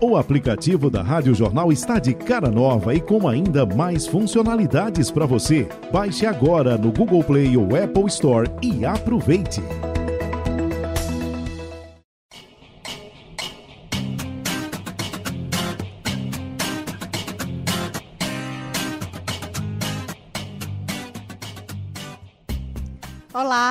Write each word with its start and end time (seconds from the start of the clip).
O 0.00 0.16
aplicativo 0.16 0.90
da 0.90 1.02
Rádio 1.02 1.34
Jornal 1.34 1.72
está 1.72 1.98
de 1.98 2.14
cara 2.14 2.50
nova 2.50 2.94
e 2.94 3.00
com 3.00 3.28
ainda 3.28 3.64
mais 3.64 4.06
funcionalidades 4.06 5.10
para 5.10 5.24
você. 5.24 5.68
Baixe 5.92 6.26
agora 6.26 6.76
no 6.76 6.92
Google 6.92 7.22
Play 7.22 7.56
ou 7.56 7.76
Apple 7.76 8.06
Store 8.06 8.50
e 8.60 8.84
aproveite. 8.84 9.62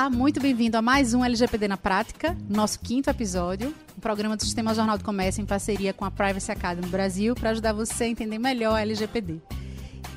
Olá, 0.04 0.10
muito 0.10 0.38
bem-vindo 0.38 0.76
a 0.76 0.82
mais 0.82 1.14
um 1.14 1.24
LGPD 1.24 1.66
na 1.66 1.78
Prática, 1.78 2.36
nosso 2.46 2.78
quinto 2.78 3.08
episódio, 3.08 3.74
um 3.96 4.00
programa 4.02 4.36
do 4.36 4.44
Sistema 4.44 4.74
Jornal 4.74 4.98
do 4.98 5.04
Comércio 5.04 5.40
em 5.40 5.46
parceria 5.46 5.94
com 5.94 6.04
a 6.04 6.10
Privacy 6.10 6.52
Academy 6.52 6.86
Brasil 6.88 7.34
para 7.34 7.48
ajudar 7.48 7.72
você 7.72 8.04
a 8.04 8.08
entender 8.08 8.38
melhor 8.38 8.74
a 8.74 8.82
LGPD. 8.82 9.40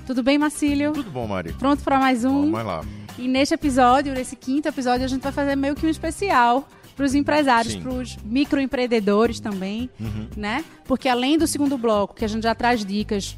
Tudo 0.05 0.22
bem, 0.22 0.38
Marcílio? 0.38 0.92
Tudo 0.92 1.09
bom, 1.09 1.26
Mari. 1.26 1.54
Pronto 1.54 1.86
para 1.86 1.98
mais 2.00 2.26
um? 2.26 2.52
Vamos 2.52 2.66
lá. 2.66 2.81
E 3.18 3.30
neste 3.30 3.54
episódio, 3.54 4.14
nesse 4.14 4.36
quinto 4.36 4.68
episódio, 4.68 5.05
a 5.05 5.08
gente 5.08 5.22
vai 5.22 5.31
fazer 5.31 5.55
meio 5.55 5.73
que 5.73 5.86
um 5.86 5.90
especial 5.90 6.67
para 6.94 7.06
os 7.06 7.16
empresários, 7.16 7.78
para 7.78 7.94
os 7.94 8.17
microempreendedores 8.26 9.40
também, 9.40 9.90
Uhum. 9.98 10.28
né? 10.36 10.66
Porque 10.84 11.08
além 11.08 11.38
do 11.38 11.48
segundo 11.48 11.78
bloco, 11.78 12.14
que 12.14 12.26
a 12.26 12.28
gente 12.28 12.44
já 12.44 12.54
traz 12.54 12.84
dicas 12.84 13.38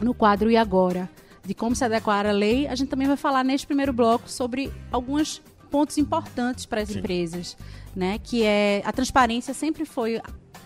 no 0.00 0.14
quadro 0.14 0.52
E 0.52 0.56
Agora, 0.56 1.10
de 1.44 1.52
como 1.52 1.74
se 1.74 1.84
adequar 1.84 2.26
à 2.26 2.30
lei, 2.30 2.68
a 2.68 2.76
gente 2.76 2.90
também 2.90 3.08
vai 3.08 3.16
falar 3.16 3.42
neste 3.42 3.66
primeiro 3.66 3.92
bloco 3.92 4.30
sobre 4.30 4.72
alguns 4.92 5.42
pontos 5.70 5.96
importantes 5.98 6.66
para 6.66 6.80
as 6.82 6.88
Sim. 6.88 6.98
empresas, 6.98 7.56
né? 7.94 8.18
Que 8.22 8.42
é 8.42 8.82
a 8.84 8.92
transparência 8.92 9.54
sempre 9.54 9.84
foi 9.84 10.20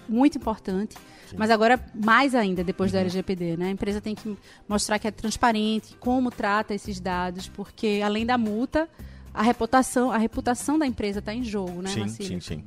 muito 0.08 0.38
importante, 0.38 0.96
mas 1.36 1.50
agora 1.50 1.78
mais 1.94 2.34
ainda 2.34 2.62
depois 2.64 2.92
Uhum. 2.92 2.98
do 2.98 3.00
LGPD, 3.02 3.56
né? 3.56 3.66
A 3.68 3.70
empresa 3.70 4.00
tem 4.00 4.14
que 4.14 4.36
mostrar 4.68 4.98
que 4.98 5.06
é 5.08 5.10
transparente, 5.10 5.96
como 5.98 6.30
trata 6.30 6.74
esses 6.74 7.00
dados, 7.00 7.48
porque 7.48 8.00
além 8.04 8.24
da 8.26 8.36
multa, 8.38 8.88
a 9.32 9.42
reputação, 9.42 10.10
a 10.12 10.18
reputação 10.18 10.78
da 10.78 10.86
empresa 10.86 11.18
está 11.18 11.34
em 11.34 11.42
jogo, 11.42 11.82
né, 11.82 11.90
sim, 11.90 12.00
Marcílio? 12.00 12.40
sim, 12.40 12.56
sim. 12.56 12.64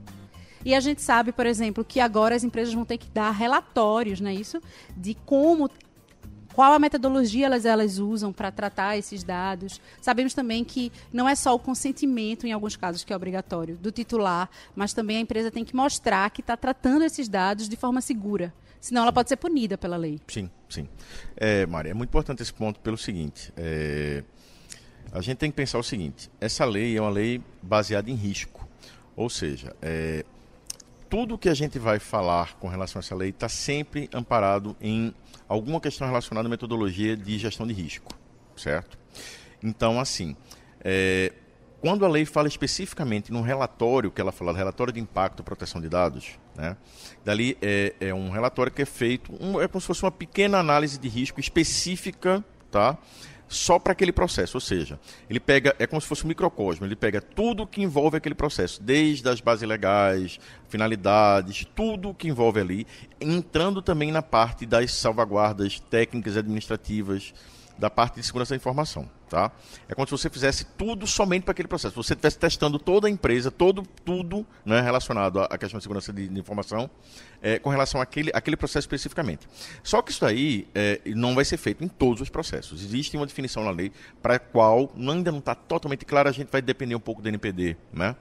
E 0.65 0.75
a 0.75 0.79
gente 0.81 1.01
sabe, 1.01 1.31
por 1.31 1.45
exemplo, 1.45 1.85
que 1.85 1.99
agora 1.99 2.35
as 2.35 2.43
empresas 2.43 2.73
vão 2.73 2.83
ter 2.83 2.97
que 2.97 3.07
dar 3.09 3.31
relatórios, 3.31 4.19
não 4.19 4.29
é 4.29 4.33
isso? 4.33 4.59
De 4.97 5.13
como 5.25 5.69
qual 6.57 6.73
a 6.73 6.79
metodologia 6.79 7.45
elas, 7.45 7.65
elas 7.65 7.99
usam 7.99 8.33
para 8.33 8.51
tratar 8.51 8.97
esses 8.97 9.23
dados. 9.23 9.79
Sabemos 10.01 10.33
também 10.33 10.63
que 10.63 10.91
não 11.13 11.29
é 11.29 11.35
só 11.35 11.53
o 11.53 11.59
consentimento, 11.59 12.47
em 12.47 12.51
alguns 12.51 12.75
casos, 12.75 13.03
que 13.03 13.13
é 13.13 13.15
obrigatório, 13.15 13.77
do 13.77 13.91
titular, 13.91 14.49
mas 14.75 14.91
também 14.91 15.17
a 15.17 15.19
empresa 15.19 15.51
tem 15.51 15.63
que 15.63 15.75
mostrar 15.75 16.27
que 16.31 16.41
está 16.41 16.57
tratando 16.57 17.03
esses 17.05 17.29
dados 17.29 17.69
de 17.69 17.75
forma 17.75 18.01
segura. 18.01 18.51
Senão 18.81 19.03
ela 19.03 19.13
pode 19.13 19.29
ser 19.29 19.35
punida 19.35 19.77
pela 19.77 19.97
lei. 19.97 20.19
Sim, 20.27 20.49
sim. 20.67 20.89
É, 21.35 21.67
Mari, 21.67 21.89
é 21.89 21.93
muito 21.93 22.09
importante 22.09 22.41
esse 22.41 22.53
ponto 22.55 22.79
pelo 22.79 22.97
seguinte. 22.97 23.53
é, 23.55 24.23
a 25.11 25.21
gente 25.21 25.37
tem 25.37 25.51
que 25.51 25.55
pensar 25.55 25.77
o 25.77 25.83
seguinte: 25.83 26.27
essa 26.41 26.65
lei 26.65 26.97
é 26.97 26.99
uma 26.99 27.11
lei 27.11 27.39
baseada 27.61 28.09
em 28.09 28.15
risco. 28.15 28.67
Ou 29.15 29.29
seja, 29.29 29.75
é, 29.79 30.25
tudo 31.09 31.37
que 31.37 31.49
a 31.49 31.53
gente 31.53 31.79
vai 31.79 31.99
falar 31.99 32.55
com 32.55 32.67
relação 32.67 32.99
a 32.99 33.01
essa 33.01 33.15
lei 33.15 33.29
está 33.29 33.47
sempre 33.49 34.09
amparado 34.13 34.75
em 34.81 35.13
alguma 35.47 35.79
questão 35.79 36.07
relacionada 36.07 36.47
à 36.47 36.49
metodologia 36.49 37.15
de 37.15 37.37
gestão 37.37 37.65
de 37.65 37.73
risco, 37.73 38.13
certo? 38.55 38.97
Então, 39.63 39.99
assim, 39.99 40.35
é, 40.81 41.33
quando 41.81 42.05
a 42.05 42.07
lei 42.09 42.25
fala 42.25 42.47
especificamente 42.47 43.31
num 43.31 43.41
relatório 43.41 44.11
que 44.11 44.19
ela 44.19 44.31
fala, 44.31 44.51
relatório 44.55 44.91
de 44.91 44.99
impacto 44.99 45.43
proteção 45.43 45.79
de 45.79 45.87
dados, 45.89 46.37
né? 46.55 46.75
Dali 47.23 47.57
é, 47.61 47.93
é 47.99 48.13
um 48.13 48.29
relatório 48.29 48.71
que 48.71 48.81
é 48.81 48.85
feito, 48.85 49.31
um- 49.39 49.61
é 49.61 49.67
como 49.67 49.79
se 49.79 49.87
fosse 49.87 50.03
uma 50.03 50.11
pequena 50.11 50.57
análise 50.59 50.97
de 50.99 51.07
risco 51.07 51.39
específica, 51.39 52.43
tá? 52.71 52.97
Só 53.47 53.79
para 53.79 53.93
aquele 53.93 54.11
processo, 54.11 54.57
ou 54.57 54.61
seja, 54.61 54.99
ele 55.29 55.39
pega, 55.39 55.73
é 55.79 55.87
como 55.87 56.01
se 56.01 56.07
fosse 56.07 56.25
um 56.25 56.27
microcosmo, 56.27 56.85
ele 56.85 56.97
pega 56.97 57.21
tudo 57.21 57.65
que 57.65 57.81
envolve 57.81 58.17
aquele 58.17 58.35
processo, 58.35 58.83
desde 58.83 59.29
as 59.29 59.39
bases 59.39 59.67
legais, 59.67 60.37
finalidades, 60.67 61.65
tudo 61.73 62.13
que 62.13 62.27
envolve 62.27 62.59
ali, 62.59 62.87
entrando 63.21 63.81
também 63.81 64.11
na 64.11 64.21
parte 64.21 64.65
das 64.65 64.93
salvaguardas 64.93 65.79
técnicas 65.79 66.35
administrativas, 66.35 67.33
da 67.77 67.89
parte 67.89 68.15
de 68.15 68.23
segurança 68.23 68.51
da 68.51 68.55
informação, 68.55 69.09
tá? 69.29 69.51
É 69.87 69.93
como 69.93 70.07
se 70.07 70.11
você 70.11 70.29
fizesse 70.29 70.65
tudo 70.77 71.05
somente 71.05 71.43
para 71.43 71.51
aquele 71.51 71.67
processo. 71.67 71.95
Você 71.95 72.13
estivesse 72.13 72.39
testando 72.39 72.79
toda 72.79 73.07
a 73.07 73.09
empresa, 73.09 73.51
todo 73.51 73.83
tudo, 74.03 74.45
né, 74.65 74.81
relacionado 74.81 75.41
à 75.41 75.57
questão 75.57 75.77
de 75.77 75.83
segurança 75.83 76.11
de, 76.11 76.27
de 76.27 76.39
informação, 76.39 76.89
é, 77.41 77.59
com 77.59 77.69
relação 77.69 78.01
àquele, 78.01 78.31
àquele 78.33 78.57
processo 78.57 78.79
especificamente. 78.85 79.47
Só 79.83 80.01
que 80.01 80.11
isso 80.11 80.25
aí 80.25 80.67
é, 80.73 81.01
não 81.15 81.35
vai 81.35 81.45
ser 81.45 81.57
feito 81.57 81.83
em 81.83 81.87
todos 81.87 82.21
os 82.21 82.29
processos. 82.29 82.83
Existe 82.83 83.15
uma 83.15 83.25
definição 83.25 83.63
na 83.63 83.71
lei 83.71 83.91
para 84.21 84.35
a 84.35 84.39
qual 84.39 84.91
ainda 84.97 85.31
não 85.31 85.39
está 85.39 85.53
totalmente 85.53 86.05
clara. 86.05 86.29
A 86.29 86.33
gente 86.33 86.49
vai 86.51 86.61
depender 86.61 86.95
um 86.95 86.99
pouco 86.99 87.21
do 87.21 87.29
NPD, 87.29 87.77
né? 87.93 88.15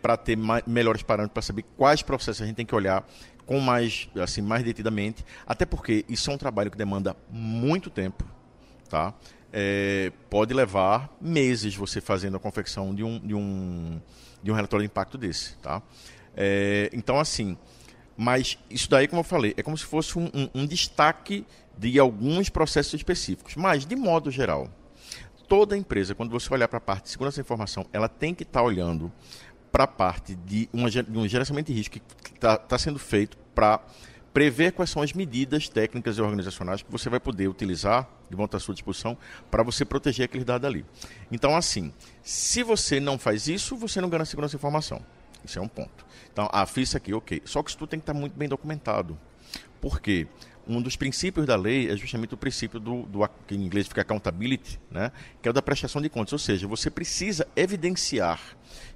para 0.00 0.16
ter 0.16 0.36
ma- 0.36 0.62
melhores 0.66 1.02
parâmetros 1.04 1.34
para 1.34 1.42
saber 1.42 1.64
quais 1.76 2.02
processos 2.02 2.42
a 2.42 2.46
gente 2.46 2.56
tem 2.56 2.66
que 2.66 2.74
olhar 2.74 3.06
com 3.46 3.60
mais 3.60 4.08
assim 4.20 4.40
mais 4.40 4.64
detidamente 4.64 5.24
até 5.46 5.64
porque 5.64 6.04
isso 6.08 6.30
é 6.30 6.34
um 6.34 6.38
trabalho 6.38 6.68
que 6.68 6.76
demanda 6.76 7.14
muito 7.30 7.88
tempo 7.90 8.24
tá? 8.92 9.14
É, 9.50 10.12
pode 10.28 10.52
levar 10.52 11.10
meses 11.20 11.74
você 11.74 11.98
fazendo 12.00 12.36
a 12.36 12.40
confecção 12.40 12.94
de 12.94 13.02
um, 13.02 13.18
de 13.18 13.34
um, 13.34 13.98
de 14.42 14.50
um 14.50 14.54
relatório 14.54 14.86
de 14.86 14.90
impacto 14.90 15.16
desse, 15.16 15.56
tá? 15.56 15.82
É, 16.36 16.90
então, 16.92 17.18
assim, 17.18 17.56
mas 18.16 18.58
isso 18.68 18.88
daí, 18.90 19.08
como 19.08 19.20
eu 19.20 19.24
falei, 19.24 19.54
é 19.56 19.62
como 19.62 19.76
se 19.76 19.84
fosse 19.84 20.18
um, 20.18 20.26
um- 20.34 20.48
um 20.54 20.66
destaque 20.66 21.46
de 21.78 21.98
alguns 21.98 22.50
processos 22.50 22.92
específicos. 22.92 23.56
Mas, 23.56 23.86
de 23.86 23.96
modo 23.96 24.30
geral, 24.30 24.68
toda 25.48 25.74
empresa, 25.76 26.14
quando 26.14 26.30
você 26.30 26.52
olhar 26.52 26.68
para 26.68 26.76
a 26.78 26.80
parte 26.80 27.04
de 27.04 27.10
segurança 27.10 27.36
da 27.36 27.40
informação, 27.42 27.86
ela 27.94 28.08
tem 28.10 28.34
que 28.34 28.42
estar 28.42 28.62
olhando 28.62 29.10
para 29.70 29.84
a 29.84 29.88
parte 29.88 30.34
de, 30.34 30.68
uma, 30.70 30.90
de 30.90 31.18
um 31.18 31.26
gerenciamento 31.26 31.72
de 31.72 31.78
risco 31.78 31.94
que 31.98 32.00
está 32.34 32.78
sendo 32.78 32.98
feito 32.98 33.38
para 33.54 33.80
prever 34.32 34.72
quais 34.72 34.90
são 34.90 35.02
as 35.02 35.12
medidas 35.12 35.68
técnicas 35.68 36.16
e 36.16 36.22
organizacionais 36.22 36.82
que 36.82 36.90
você 36.90 37.08
vai 37.10 37.20
poder 37.20 37.48
utilizar, 37.48 38.08
de 38.30 38.36
volta 38.36 38.56
à 38.56 38.60
sua 38.60 38.74
disposição, 38.74 39.16
para 39.50 39.62
você 39.62 39.84
proteger 39.84 40.24
aqueles 40.24 40.44
dados 40.44 40.66
ali. 40.66 40.84
Então, 41.30 41.54
assim, 41.54 41.92
se 42.22 42.62
você 42.62 42.98
não 42.98 43.18
faz 43.18 43.46
isso, 43.46 43.76
você 43.76 44.00
não 44.00 44.08
ganha 44.08 44.24
segurança 44.24 44.56
da 44.56 44.60
informação. 44.60 45.02
Isso 45.44 45.58
é 45.58 45.62
um 45.62 45.68
ponto. 45.68 46.06
Então, 46.32 46.48
ah, 46.52 46.64
fiz 46.64 46.88
isso 46.88 46.96
aqui, 46.96 47.12
ok. 47.12 47.42
Só 47.44 47.62
que 47.62 47.70
isso 47.70 47.78
tudo 47.78 47.90
tem 47.90 47.98
que 47.98 48.04
estar 48.04 48.14
muito 48.14 48.34
bem 48.34 48.48
documentado. 48.48 49.18
Por 49.82 50.00
quê? 50.00 50.26
Um 50.66 50.80
dos 50.80 50.94
princípios 50.94 51.44
da 51.44 51.56
lei 51.56 51.90
é 51.90 51.96
justamente 51.96 52.34
o 52.34 52.36
princípio 52.36 52.78
do, 52.78 53.02
do 53.02 53.28
que 53.48 53.54
em 53.56 53.64
inglês 53.64 53.88
fica 53.88 54.00
accountability, 54.02 54.78
né? 54.88 55.10
que 55.42 55.48
é 55.48 55.50
o 55.50 55.52
da 55.52 55.60
prestação 55.60 56.00
de 56.00 56.08
contas. 56.08 56.32
Ou 56.32 56.38
seja, 56.38 56.68
você 56.68 56.88
precisa 56.88 57.46
evidenciar 57.56 58.40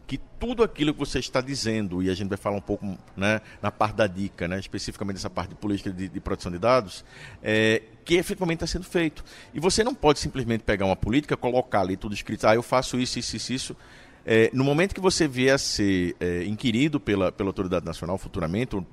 que 0.06 0.16
tudo 0.38 0.62
aquilo 0.62 0.92
que 0.92 1.00
você 1.00 1.18
está 1.18 1.40
dizendo, 1.40 2.00
e 2.00 2.08
a 2.08 2.14
gente 2.14 2.28
vai 2.28 2.38
falar 2.38 2.54
um 2.56 2.60
pouco 2.60 2.96
né, 3.16 3.40
na 3.60 3.72
parte 3.72 3.96
da 3.96 4.06
dica, 4.06 4.46
né, 4.46 4.60
especificamente 4.60 5.16
essa 5.16 5.28
parte 5.28 5.48
de 5.50 5.54
política 5.56 5.90
de, 5.90 6.08
de 6.08 6.20
proteção 6.20 6.52
de 6.52 6.58
dados, 6.58 7.04
é, 7.42 7.82
que 8.04 8.14
efetivamente 8.14 8.58
está 8.62 8.68
sendo 8.68 8.84
feito. 8.84 9.24
E 9.52 9.58
você 9.58 9.82
não 9.82 9.92
pode 9.92 10.20
simplesmente 10.20 10.62
pegar 10.62 10.86
uma 10.86 10.94
política, 10.94 11.36
colocar 11.36 11.80
ali 11.80 11.96
tudo 11.96 12.14
escrito, 12.14 12.46
ah, 12.46 12.54
eu 12.54 12.62
faço 12.62 13.00
isso, 13.00 13.18
isso, 13.18 13.34
isso, 13.36 13.52
isso. 13.52 13.76
É, 14.24 14.48
no 14.52 14.62
momento 14.62 14.94
que 14.94 15.00
você 15.00 15.26
vier 15.26 15.56
a 15.56 15.58
ser 15.58 16.14
é, 16.20 16.44
inquirido 16.44 17.00
pela, 17.00 17.32
pela 17.32 17.48
autoridade 17.48 17.84
nacional 17.84 18.16
futuramente, 18.16 18.76
ou, 18.76 18.86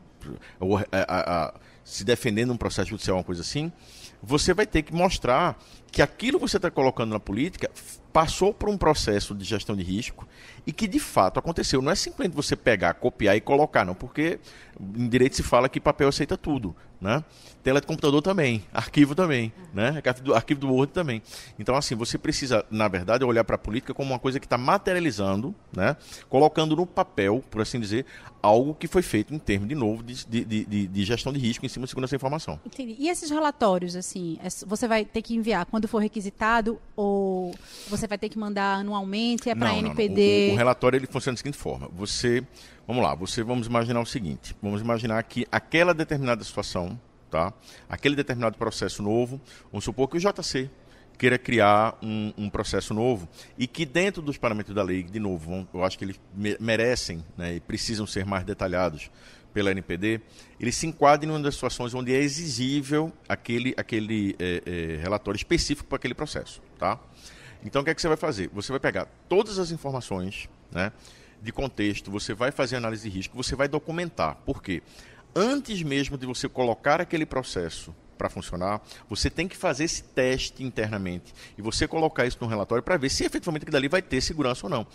ou 0.60 0.78
a- 0.80 0.86
a- 0.92 1.46
a- 1.46 1.54
se 1.84 2.04
defendendo 2.04 2.54
um 2.54 2.58
processo 2.58 2.90
judicial, 2.90 3.18
uma 3.18 3.24
coisa 3.24 3.42
assim, 3.42 3.72
você 4.22 4.54
vai 4.54 4.66
ter 4.66 4.84
que 4.84 4.94
mostrar 4.94 5.58
que 5.92 6.02
aquilo 6.02 6.40
que 6.40 6.48
você 6.48 6.58
está 6.58 6.72
colocando 6.72 7.12
na 7.12 7.20
política 7.20 7.70
passou 8.14 8.54
por 8.54 8.70
um 8.70 8.78
processo 8.78 9.34
de 9.34 9.44
gestão 9.44 9.76
de 9.76 9.82
risco 9.84 10.28
e 10.66 10.72
que 10.72 10.88
de 10.88 11.00
fato 11.00 11.40
aconteceu. 11.40 11.82
Não 11.82 11.92
é 11.92 11.96
simplesmente 11.96 12.36
você 12.36 12.56
pegar, 12.56 12.94
copiar 12.94 13.36
e 13.36 13.42
colocar, 13.42 13.84
não, 13.84 13.96
porque 13.96 14.40
em 14.80 15.10
direito 15.10 15.36
se 15.36 15.44
fala 15.44 15.68
que 15.68 15.80
papel 15.80 16.08
aceita 16.08 16.38
tudo, 16.38 16.76
né? 17.02 17.24
Tela 17.64 17.82
computador 17.82 18.22
também, 18.22 18.64
arquivo 18.74 19.16
também, 19.16 19.52
né? 19.74 20.02
Arquivo 20.06 20.22
do, 20.26 20.34
arquivo 20.36 20.60
do 20.60 20.72
Word 20.72 20.92
também. 20.94 21.22
Então, 21.58 21.76
assim, 21.76 21.96
você 21.96 22.18
precisa, 22.18 22.66
na 22.70 22.88
verdade, 22.88 23.24
olhar 23.24 23.44
para 23.44 23.56
a 23.56 23.60
política 23.60 23.94
como 23.94 24.12
uma 24.12 24.20
coisa 24.20 24.40
que 24.40 24.46
está 24.46 24.58
materializando, 24.58 25.56
né? 25.76 25.96
Colocando 26.30 26.76
no 26.76 26.86
papel, 26.86 27.44
por 27.50 27.62
assim 27.62 27.80
dizer, 27.80 28.06
algo 28.42 28.76
que 28.76 28.88
foi 28.88 29.02
feito 29.02 29.34
em 29.34 29.40
termos, 29.40 29.70
de 29.70 29.76
novo, 29.76 30.04
de, 30.04 30.26
de, 30.26 30.44
de, 30.66 30.88
de 30.88 31.06
gestão 31.06 31.32
de 31.32 31.40
risco 31.40 31.66
em 31.66 31.70
cima 31.70 31.86
de 31.86 31.90
segurança 31.90 32.12
da 32.12 32.18
informação. 32.18 32.60
Entendi. 32.66 32.96
E 33.00 33.08
esses 33.10 33.30
relatórios, 33.30 33.96
assim, 33.96 34.38
é- 34.44 34.50
você 34.66 34.88
vai 34.88 35.06
ter 35.06 35.22
que 35.22 35.34
enviar 35.36 35.66
quando 35.66 35.88
for 35.88 36.00
requisitado 36.00 36.80
ou 36.96 37.56
você 37.90 38.03
vai 38.08 38.18
ter 38.18 38.30
que 38.30 38.38
mandar 38.38 38.76
anualmente? 38.80 39.50
É 39.50 39.56
para 39.56 39.70
Não, 39.70 39.82
não. 39.82 39.88
NPD? 39.88 40.50
O, 40.52 40.54
o 40.54 40.58
relatório 40.58 40.98
ele 40.98 41.08
funciona 41.08 41.34
da 41.36 41.38
seguinte 41.38 41.58
forma: 41.58 41.90
você, 41.94 42.44
vamos 42.88 43.04
lá, 43.04 43.14
você 43.16 43.44
vamos 43.44 43.68
imaginar 43.68 44.00
o 44.02 44.06
seguinte: 44.06 44.56
vamos 44.62 44.82
imaginar 44.82 45.22
que 45.24 45.46
aquela 45.52 45.94
determinada 45.94 46.44
situação, 46.44 47.00
tá? 47.30 47.54
Aquele 47.90 48.16
determinado 48.16 48.58
processo 48.58 49.02
novo, 49.04 49.40
vamos 49.72 49.84
supor 49.84 50.08
que 50.08 50.18
o 50.18 50.20
JC 50.20 50.70
queira 51.18 51.38
criar 51.38 51.96
um, 52.02 52.34
um 52.38 52.50
processo 52.50 52.94
novo 52.94 53.30
e 53.58 53.68
que 53.68 53.86
dentro 53.86 54.22
dos 54.22 54.36
parâmetros 54.38 54.76
da 54.76 54.82
lei, 54.82 55.04
de 55.04 55.20
novo, 55.20 55.50
vão- 55.52 55.68
eu 55.74 55.84
acho 55.84 55.98
que 55.98 56.04
eles 56.06 56.20
me- 56.36 56.58
merecem 56.60 57.24
né, 57.38 57.56
e 57.56 57.60
precisam 57.60 58.08
ser 58.08 58.26
mais 58.26 58.44
detalhados 58.44 59.12
pela 59.54 59.70
NPD, 59.70 60.20
ele 60.60 60.72
se 60.72 60.88
enquadra 60.88 61.28
em 61.28 61.30
uma 61.30 61.40
das 61.40 61.54
situações 61.54 61.94
onde 61.94 62.12
é 62.12 62.18
exigível 62.18 63.14
aquele, 63.30 63.76
aquele 63.78 64.36
é, 64.40 64.64
é, 64.66 65.02
relatório 65.04 65.38
específico 65.38 65.88
para 65.88 65.98
aquele 65.98 66.16
processo. 66.16 66.60
Tá? 66.80 67.00
Então, 67.66 67.82
o 67.82 67.86
que, 67.86 67.92
é 67.92 67.96
que 67.96 68.02
você 68.02 68.08
vai 68.08 68.18
fazer? 68.18 68.50
Você 68.54 68.72
vai 68.72 68.80
pegar 68.80 69.08
todas 69.28 69.58
as 69.60 69.72
informações 69.72 70.50
né, 70.72 70.92
de 71.42 71.52
contexto, 71.52 72.12
você 72.12 72.34
vai 72.34 72.52
fazer 72.52 72.76
análise 72.76 73.10
de 73.10 73.16
risco, 73.16 73.36
você 73.36 73.56
vai 73.56 73.68
documentar. 73.68 74.36
Por 74.46 74.62
quê? 74.62 74.82
Antes 75.36 75.82
mesmo 75.82 76.18
de 76.18 76.26
você 76.26 76.48
colocar 76.48 77.02
aquele 77.02 77.26
processo 77.26 77.94
para 78.18 78.30
funcionar, 78.30 78.82
você 79.10 79.30
tem 79.30 79.48
que 79.48 79.58
fazer 79.58 79.86
esse 79.86 80.04
teste 80.04 80.64
internamente 80.64 81.34
e 81.58 81.62
você 81.62 81.88
colocar 81.88 82.26
isso 82.26 82.38
no 82.40 82.48
relatório 82.48 82.84
para 82.84 82.98
ver 82.98 83.10
se 83.10 83.26
efetivamente 83.26 83.64
aquilo 83.64 83.74
dali 83.74 83.88
vai 83.88 84.02
ter 84.02 84.22
segurança 84.22 84.66
ou 84.66 84.70
não. 84.70 84.88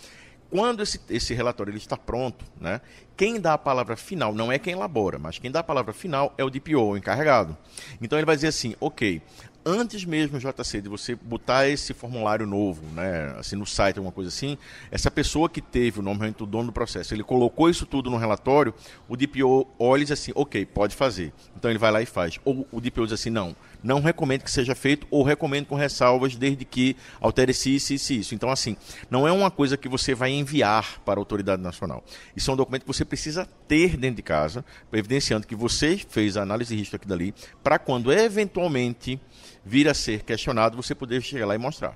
Quando 0.49 0.81
esse, 0.81 0.99
esse 1.11 1.33
relatório 1.35 1.69
ele 1.69 1.77
está 1.77 1.95
pronto, 1.95 2.43
né, 2.59 2.81
quem 3.15 3.39
dá 3.39 3.53
a 3.53 3.57
palavra 3.57 3.95
final 3.95 4.33
não 4.33 4.51
é 4.51 4.57
quem 4.57 4.73
elabora, 4.73 5.19
mas 5.19 5.37
quem 5.37 5.51
dá 5.51 5.59
a 5.59 5.63
palavra 5.63 5.93
final 5.93 6.33
é 6.39 6.43
o 6.43 6.49
DPO, 6.49 6.79
o 6.79 6.97
encarregado. 6.97 7.55
Então 8.01 8.17
ele 8.17 8.25
vai 8.25 8.35
dizer 8.35 8.47
assim, 8.47 8.75
ok, 8.79 9.21
antes 9.65 10.05
mesmo, 10.05 10.39
JC, 10.39 10.81
de 10.81 10.89
você 10.89 11.15
botar 11.15 11.67
esse 11.67 11.93
formulário 11.93 12.45
novo, 12.45 12.83
né, 12.93 13.35
assim, 13.37 13.55
no 13.55 13.65
site, 13.65 13.97
alguma 13.97 14.11
coisa 14.11 14.29
assim, 14.29 14.57
essa 14.91 15.11
pessoa 15.11 15.49
que 15.49 15.61
teve 15.61 15.99
o 15.99 16.01
nome 16.01 16.31
do 16.31 16.45
dono 16.45 16.67
do 16.67 16.71
processo, 16.71 17.13
ele 17.13 17.23
colocou 17.23 17.69
isso 17.69 17.85
tudo 17.85 18.09
no 18.09 18.17
relatório, 18.17 18.73
o 19.07 19.15
DPO 19.15 19.67
olha 19.77 20.01
e 20.01 20.05
diz 20.05 20.11
assim, 20.11 20.31
ok, 20.35 20.65
pode 20.65 20.95
fazer. 20.95 21.33
Então 21.55 21.69
ele 21.69 21.79
vai 21.79 21.91
lá 21.91 22.01
e 22.01 22.05
faz. 22.05 22.39
Ou 22.45 22.67
o 22.71 22.81
DPO 22.81 23.05
diz 23.05 23.13
assim, 23.13 23.29
não, 23.29 23.55
não 23.83 24.01
recomendo 24.01 24.43
que 24.43 24.51
seja 24.51 24.75
feito, 24.75 25.07
ou 25.09 25.23
recomendo 25.23 25.65
com 25.65 25.75
ressalvas, 25.75 26.35
desde 26.35 26.65
que 26.65 26.95
altere-se 27.19 27.75
isso, 27.75 27.93
isso 27.93 28.13
e 28.13 28.19
isso. 28.19 28.35
Então, 28.35 28.49
assim, 28.49 28.75
não 29.09 29.27
é 29.27 29.31
uma 29.31 29.49
coisa 29.49 29.77
que 29.77 29.87
você 29.87 30.13
vai 30.13 30.31
enviar 30.31 31.01
para 31.05 31.19
a 31.19 31.21
autoridade 31.21 31.61
nacional. 31.61 32.03
Isso 32.35 32.49
é 32.51 32.53
um 32.53 32.57
documento 32.57 32.81
que 32.81 32.87
você 32.87 33.05
precisa 33.05 33.47
ter 33.67 33.97
dentro 33.97 34.17
de 34.17 34.23
casa, 34.23 34.65
evidenciando 34.91 35.47
que 35.47 35.55
você 35.55 35.97
fez 36.09 36.37
a 36.37 36.41
análise 36.41 36.73
de 36.73 36.79
risco 36.79 36.95
aqui 36.95 37.07
dali, 37.07 37.33
para 37.63 37.79
quando 37.79 38.11
eventualmente 38.11 39.19
vir 39.63 39.87
a 39.87 39.93
ser 39.93 40.23
questionado, 40.23 40.75
você 40.75 40.95
poder 40.95 41.21
chegar 41.21 41.45
lá 41.45 41.55
e 41.55 41.57
mostrar. 41.57 41.95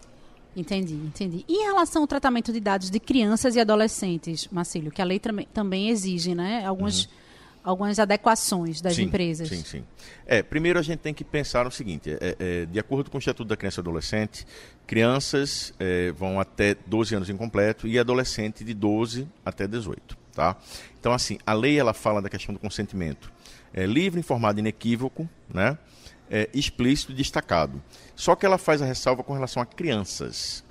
Entendi, 0.55 0.93
entendi. 0.93 1.43
E 1.47 1.63
em 1.63 1.65
relação 1.65 2.03
ao 2.03 2.07
tratamento 2.07 2.53
de 2.53 2.59
dados 2.59 2.91
de 2.91 2.99
crianças 2.99 3.55
e 3.55 3.59
adolescentes, 3.59 4.47
Marcílio, 4.51 4.91
que 4.91 5.01
a 5.01 5.05
lei 5.05 5.19
também 5.51 5.89
exige, 5.89 6.35
né? 6.35 6.63
Algumas, 6.65 7.05
uhum. 7.05 7.11
Algumas 7.63 7.97
adequações 7.99 8.81
das 8.81 8.95
sim, 8.95 9.03
empresas. 9.03 9.49
Sim, 9.49 9.63
sim. 9.63 9.83
É, 10.25 10.43
primeiro 10.43 10.77
a 10.77 10.81
gente 10.81 10.99
tem 10.99 11.13
que 11.13 11.23
pensar 11.23 11.65
no 11.65 11.71
seguinte: 11.71 12.11
é, 12.11 12.35
é, 12.39 12.65
de 12.65 12.79
acordo 12.79 13.09
com 13.09 13.17
o 13.17 13.19
Estatuto 13.19 13.47
da 13.47 13.55
Criança 13.55 13.79
e 13.79 13.81
Adolescente, 13.81 14.45
crianças 14.85 15.73
é, 15.79 16.11
vão 16.11 16.39
até 16.39 16.75
12 16.85 17.15
anos 17.15 17.29
incompleto 17.29 17.87
e 17.87 17.97
adolescente 17.97 18.63
de 18.63 18.73
12 18.73 19.27
até 19.45 19.67
18. 19.67 20.17
Tá? 20.33 20.57
Então, 20.99 21.13
assim, 21.13 21.37
a 21.45 21.53
lei 21.53 21.79
ela 21.79 21.93
fala 21.93 22.21
da 22.21 22.27
questão 22.27 22.53
do 22.53 22.59
consentimento 22.59 23.31
é, 23.71 23.85
livre, 23.85 24.19
informado 24.19 24.59
inequívoco, 24.59 25.29
né? 25.47 25.77
é, 26.33 26.49
explícito 26.51 27.11
e 27.11 27.15
destacado. 27.15 27.81
Só 28.15 28.35
que 28.35 28.43
ela 28.43 28.57
faz 28.57 28.81
a 28.81 28.85
ressalva 28.85 29.23
com 29.23 29.33
relação 29.33 29.61
a 29.61 29.65
crianças. 29.65 30.63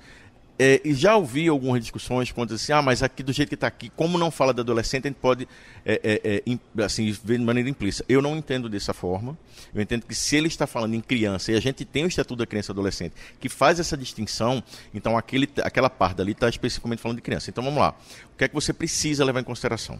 É, 0.57 0.79
e 0.85 0.93
já 0.93 1.15
ouvi 1.15 1.47
algumas 1.47 1.81
discussões 1.81 2.31
quando 2.31 2.53
assim, 2.53 2.71
ah, 2.71 2.81
mas 2.81 3.01
aqui 3.01 3.23
do 3.23 3.33
jeito 3.33 3.49
que 3.49 3.55
está 3.55 3.65
aqui, 3.65 3.89
como 3.95 4.19
não 4.19 4.29
fala 4.29 4.53
de 4.53 4.61
adolescente, 4.61 5.05
a 5.05 5.09
gente 5.09 5.17
pode 5.17 5.47
é, 5.83 6.21
é, 6.23 6.43
é 6.45 6.83
assim, 6.83 7.11
ver 7.23 7.39
de 7.39 7.43
maneira 7.43 7.67
implícita. 7.67 8.05
Eu 8.07 8.21
não 8.21 8.37
entendo 8.37 8.69
dessa 8.69 8.93
forma. 8.93 9.35
Eu 9.73 9.81
entendo 9.81 10.05
que 10.05 10.13
se 10.13 10.35
ele 10.35 10.47
está 10.47 10.67
falando 10.67 10.93
em 10.93 11.01
criança 11.01 11.51
e 11.51 11.55
a 11.55 11.59
gente 11.59 11.83
tem 11.83 12.05
o 12.05 12.07
Estatuto 12.07 12.37
da 12.37 12.45
Criança 12.45 12.71
e 12.71 12.73
Adolescente 12.73 13.13
que 13.39 13.49
faz 13.49 13.79
essa 13.79 13.97
distinção, 13.97 14.63
então 14.93 15.17
aquele, 15.17 15.49
aquela 15.63 15.89
parte 15.89 16.21
ali 16.21 16.33
está 16.33 16.47
especificamente 16.47 17.01
falando 17.01 17.17
de 17.17 17.23
criança. 17.23 17.49
Então 17.49 17.63
vamos 17.63 17.79
lá. 17.79 17.95
O 18.33 18.37
que 18.37 18.43
é 18.43 18.47
que 18.47 18.53
você 18.53 18.71
precisa 18.71 19.25
levar 19.25 19.39
em 19.39 19.43
consideração? 19.43 19.99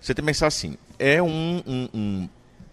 Você 0.00 0.14
tem 0.14 0.24
que 0.24 0.30
pensar 0.30 0.46
assim: 0.46 0.78
é 0.98 1.22
um, 1.22 1.62
um, 1.66 1.88
um 1.92 2.28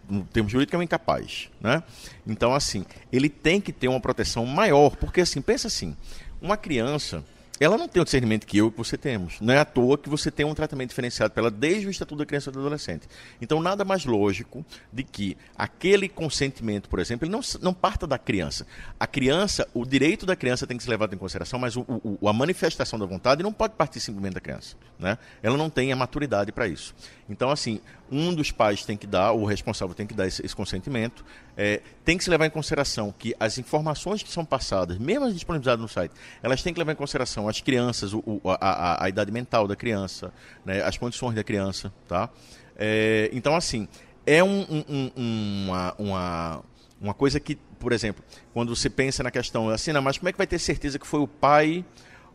no 0.09 0.24
termo 0.25 0.50
jurídico, 0.50 0.75
é 0.75 0.79
um 0.79 0.83
incapaz. 0.83 1.50
Né? 1.59 1.83
Então, 2.25 2.53
assim, 2.53 2.85
ele 3.12 3.29
tem 3.29 3.59
que 3.59 3.74
ter 3.74 3.88
uma 3.88 4.00
proteção 4.00 4.45
maior, 4.45 4.95
porque, 4.95 5.21
assim, 5.21 5.41
pensa 5.41 5.68
assim, 5.68 5.95
uma 6.42 6.57
criança, 6.57 7.24
ela 7.60 7.78
não 7.78 7.88
tem 7.88 8.01
o 8.01 8.06
discernimento 8.06 8.45
que 8.45 8.57
eu 8.57 8.68
e 8.68 8.78
você 8.78 8.98
temos. 8.98 9.39
Não 9.42 9.54
é 9.54 9.57
à 9.57 9.66
toa 9.66 9.98
que 9.98 10.10
você 10.10 10.30
tem 10.30 10.45
um 10.45 10.54
tratamento 10.54 10.89
diferenciado 10.89 11.34
para 11.34 11.42
ela 11.42 11.51
desde 11.51 11.88
o 11.88 11.89
Estatuto 11.89 12.19
da 12.19 12.25
Criança 12.25 12.50
e 12.50 12.54
do 12.54 12.60
Adolescente. 12.60 13.07
Então, 13.42 13.60
nada 13.62 13.84
mais 13.84 14.06
lógico 14.06 14.63
de 14.94 15.04
que 15.04 15.36
aquele 15.57 16.07
consentimento, 16.07 16.88
por 16.88 17.00
exemplo, 17.00 17.25
ele 17.25 17.31
não, 17.31 17.42
não 17.62 17.74
parta 17.74 18.06
da 18.06 18.18
criança. 18.19 18.68
A 19.00 19.07
criança, 19.07 19.68
o 19.74 19.86
direito 19.86 20.25
da 20.25 20.36
criança 20.36 20.68
tem 20.68 20.78
que 20.78 20.84
ser 20.84 20.92
levado 20.92 21.13
em 21.16 21.18
consideração, 21.18 21.57
mas 21.60 21.75
o, 21.75 21.81
o, 21.88 22.30
a 22.30 22.34
manifestação 22.34 23.00
da 23.00 23.06
vontade 23.06 23.42
não 23.42 23.51
pode 23.51 23.74
partir 23.74 24.00
simplesmente 24.00 24.36
da 24.36 24.42
criança. 24.42 24.75
Né? 25.00 25.18
Ela 25.42 25.57
não 25.57 25.69
tem 25.69 25.92
a 25.92 25.95
maturidade 25.95 26.51
para 26.51 26.68
isso. 26.68 26.94
Então, 27.29 27.50
assim, 27.50 27.81
um 28.12 28.33
dos 28.33 28.51
pais 28.51 28.85
tem 28.85 28.95
que 28.95 29.06
dar, 29.06 29.33
o 29.33 29.45
responsável 29.45 29.94
tem 29.94 30.07
que 30.07 30.13
dar 30.13 30.27
esse, 30.27 30.45
esse 30.45 30.56
consentimento. 30.56 31.25
É, 31.56 31.81
tem 32.06 32.18
que 32.18 32.24
se 32.24 32.29
levar 32.29 32.45
em 32.45 32.50
consideração 32.50 33.13
que 33.18 33.35
as 33.39 33.57
informações 33.57 34.24
que 34.24 34.29
são 34.29 34.45
passadas, 34.45 34.97
mesmo 34.97 35.25
as 35.25 35.33
disponibilizadas 35.33 35.81
no 35.81 35.88
site, 35.88 36.13
elas 36.41 36.62
têm 36.63 36.74
que 36.74 36.79
levar 36.79 36.94
em 36.94 36.95
consideração 36.95 37.47
as 37.47 37.59
crianças, 37.59 38.13
o, 38.13 38.41
a, 38.45 38.56
a, 38.56 39.06
a, 39.06 39.09
idade 39.09 39.31
mental 39.31 39.68
da 39.68 39.75
criança, 39.75 40.33
né, 40.65 40.81
as 40.81 40.97
condições 40.97 41.35
da 41.35 41.44
criança. 41.44 41.91
Tá? 42.07 42.29
É, 42.75 43.29
então, 43.33 43.56
assim, 43.56 43.88
é 44.25 44.44
um, 44.44 44.62
um, 44.69 45.12
um, 45.18 45.65
uma, 45.65 45.95
uma, 45.97 46.63
uma 47.01 47.13
coisa 47.13 47.39
que, 47.39 47.56
por 47.79 47.91
exemplo, 47.91 48.24
quando 48.53 48.74
você 48.75 48.89
pensa 48.89 49.21
na 49.21 49.31
questão 49.31 49.69
assim, 49.69 49.91
não, 49.91 50.01
mas 50.01 50.18
como 50.18 50.29
é 50.29 50.31
que 50.31 50.38
vai 50.38 50.47
ter 50.47 50.59
certeza 50.59 50.97
que 50.97 51.07
foi 51.07 51.19
o 51.19 51.27
pai 51.27 51.83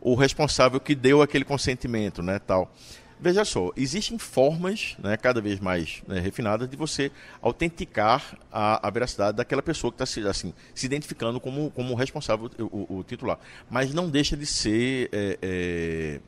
o 0.02 0.16
responsável 0.16 0.80
que 0.80 0.96
deu 0.96 1.22
aquele 1.22 1.44
consentimento, 1.44 2.22
né, 2.22 2.40
tal. 2.40 2.70
Veja 3.22 3.44
só, 3.44 3.70
existem 3.76 4.18
formas, 4.18 4.96
né, 4.98 5.16
cada 5.16 5.40
vez 5.40 5.60
mais 5.60 6.02
né, 6.08 6.18
refinadas, 6.18 6.68
de 6.68 6.76
você 6.76 7.08
autenticar 7.40 8.36
a, 8.50 8.84
a 8.84 8.90
veracidade 8.90 9.36
daquela 9.36 9.62
pessoa 9.62 9.92
que 9.92 10.02
está 10.02 10.04
se, 10.04 10.26
assim, 10.26 10.52
se 10.74 10.86
identificando 10.86 11.38
como, 11.38 11.70
como 11.70 11.94
responsável, 11.94 12.50
o, 12.58 12.98
o 12.98 13.04
titular. 13.04 13.38
Mas 13.70 13.94
não 13.94 14.10
deixa 14.10 14.36
de 14.36 14.44
ser 14.44 15.08
é, 15.12 15.38
é, 15.40 16.20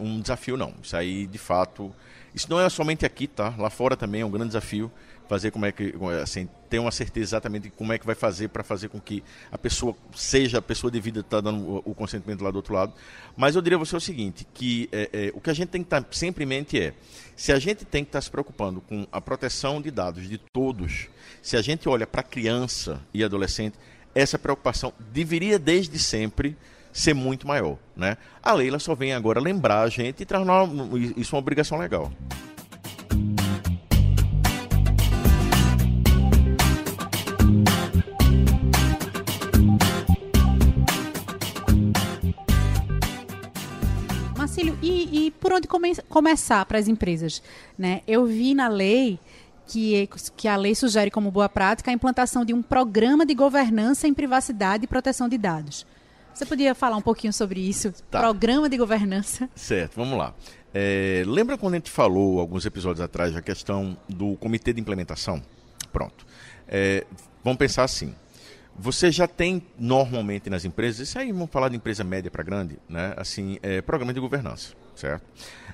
um 0.00 0.20
desafio, 0.20 0.56
não. 0.56 0.74
Isso 0.82 0.96
aí, 0.96 1.24
de 1.24 1.38
fato, 1.38 1.94
isso 2.34 2.50
não 2.50 2.60
é 2.60 2.68
somente 2.68 3.06
aqui, 3.06 3.28
tá? 3.28 3.54
Lá 3.56 3.70
fora 3.70 3.96
também 3.96 4.22
é 4.22 4.26
um 4.26 4.30
grande 4.30 4.48
desafio 4.48 4.90
fazer 5.30 5.52
como 5.52 5.64
é 5.64 5.70
que 5.70 5.94
assim 6.20 6.48
ter 6.68 6.80
uma 6.80 6.90
certeza 6.90 7.36
exatamente 7.36 7.62
de 7.64 7.70
como 7.70 7.92
é 7.92 7.98
que 7.98 8.04
vai 8.04 8.16
fazer 8.16 8.48
para 8.48 8.64
fazer 8.64 8.88
com 8.88 9.00
que 9.00 9.22
a 9.52 9.56
pessoa 9.56 9.94
seja 10.12 10.58
a 10.58 10.62
pessoa 10.62 10.90
devida 10.90 11.20
estar 11.20 11.36
tá 11.36 11.40
dando 11.40 11.80
o, 11.84 11.94
consentimento 11.94 12.42
lá 12.42 12.50
do 12.50 12.56
outro 12.56 12.74
lado. 12.74 12.92
Mas 13.36 13.54
eu 13.54 13.62
diria 13.62 13.76
a 13.76 13.78
você 13.78 13.94
o 13.94 14.00
seguinte 14.00 14.44
que 14.52 14.88
é, 14.90 15.08
é, 15.12 15.32
o 15.32 15.40
que 15.40 15.48
a 15.48 15.52
gente 15.52 15.68
tem 15.68 15.82
que 15.82 15.86
estar 15.86 16.02
tá 16.02 16.08
sempre 16.10 16.42
em 16.42 16.48
mente 16.48 16.80
é 16.80 16.94
se 17.36 17.52
a 17.52 17.60
gente 17.60 17.84
tem 17.84 18.02
que 18.02 18.08
estar 18.08 18.18
tá 18.18 18.22
se 18.22 18.28
preocupando 18.28 18.80
com 18.80 19.06
a 19.12 19.20
proteção 19.20 19.80
de 19.80 19.92
dados 19.92 20.28
de 20.28 20.36
todos 20.52 21.06
se 21.40 21.56
a 21.56 21.62
gente 21.62 21.88
olha 21.88 22.08
para 22.08 22.24
criança 22.24 23.00
e 23.14 23.22
adolescente 23.22 23.78
essa 24.12 24.36
preocupação 24.36 24.92
deveria 25.12 25.60
desde 25.60 25.96
sempre 25.96 26.56
ser 26.92 27.14
muito 27.14 27.46
maior 27.46 27.78
né? 27.94 28.16
A 28.42 28.52
lei 28.52 28.76
só 28.80 28.96
vem 28.96 29.12
agora 29.12 29.38
lembrar 29.38 29.82
a 29.82 29.88
gente 29.88 30.24
e 30.24 30.26
tornar 30.26 30.68
isso 31.16 31.36
uma 31.36 31.40
obrigação 31.40 31.78
legal 31.78 32.10
por 45.30 45.52
onde 45.52 45.68
come, 45.68 45.94
começar 46.08 46.64
para 46.66 46.78
as 46.78 46.88
empresas? 46.88 47.42
Né? 47.78 48.02
Eu 48.06 48.26
vi 48.26 48.54
na 48.54 48.68
lei 48.68 49.18
que, 49.66 50.08
que 50.36 50.48
a 50.48 50.56
lei 50.56 50.74
sugere 50.74 51.10
como 51.10 51.30
boa 51.30 51.48
prática 51.48 51.90
a 51.90 51.94
implantação 51.94 52.44
de 52.44 52.52
um 52.52 52.62
programa 52.62 53.24
de 53.24 53.34
governança 53.34 54.08
em 54.08 54.14
privacidade 54.14 54.84
e 54.84 54.86
proteção 54.86 55.28
de 55.28 55.38
dados. 55.38 55.86
Você 56.34 56.46
podia 56.46 56.74
falar 56.74 56.96
um 56.96 57.02
pouquinho 57.02 57.32
sobre 57.32 57.60
isso? 57.60 57.92
Tá. 58.10 58.20
Programa 58.20 58.68
de 58.68 58.76
governança. 58.76 59.48
Certo, 59.54 59.94
vamos 59.96 60.18
lá. 60.18 60.34
É, 60.72 61.22
lembra 61.26 61.58
quando 61.58 61.74
a 61.74 61.76
gente 61.76 61.90
falou 61.90 62.40
alguns 62.40 62.64
episódios 62.64 63.00
atrás 63.00 63.36
a 63.36 63.42
questão 63.42 63.96
do 64.08 64.36
comitê 64.36 64.72
de 64.72 64.80
implementação? 64.80 65.42
Pronto. 65.92 66.24
É, 66.66 67.04
vamos 67.42 67.58
pensar 67.58 67.84
assim. 67.84 68.14
Você 68.78 69.10
já 69.10 69.26
tem 69.26 69.62
normalmente 69.78 70.48
nas 70.48 70.64
empresas, 70.64 71.08
isso 71.08 71.18
aí 71.18 71.30
vamos 71.32 71.50
falar 71.50 71.68
de 71.68 71.76
empresa 71.76 72.02
média 72.02 72.30
para 72.30 72.42
grande, 72.42 72.78
né? 72.88 73.12
Assim, 73.16 73.58
é, 73.62 73.82
programa 73.82 74.14
de 74.14 74.20
governança, 74.20 74.72
certo? 74.94 75.24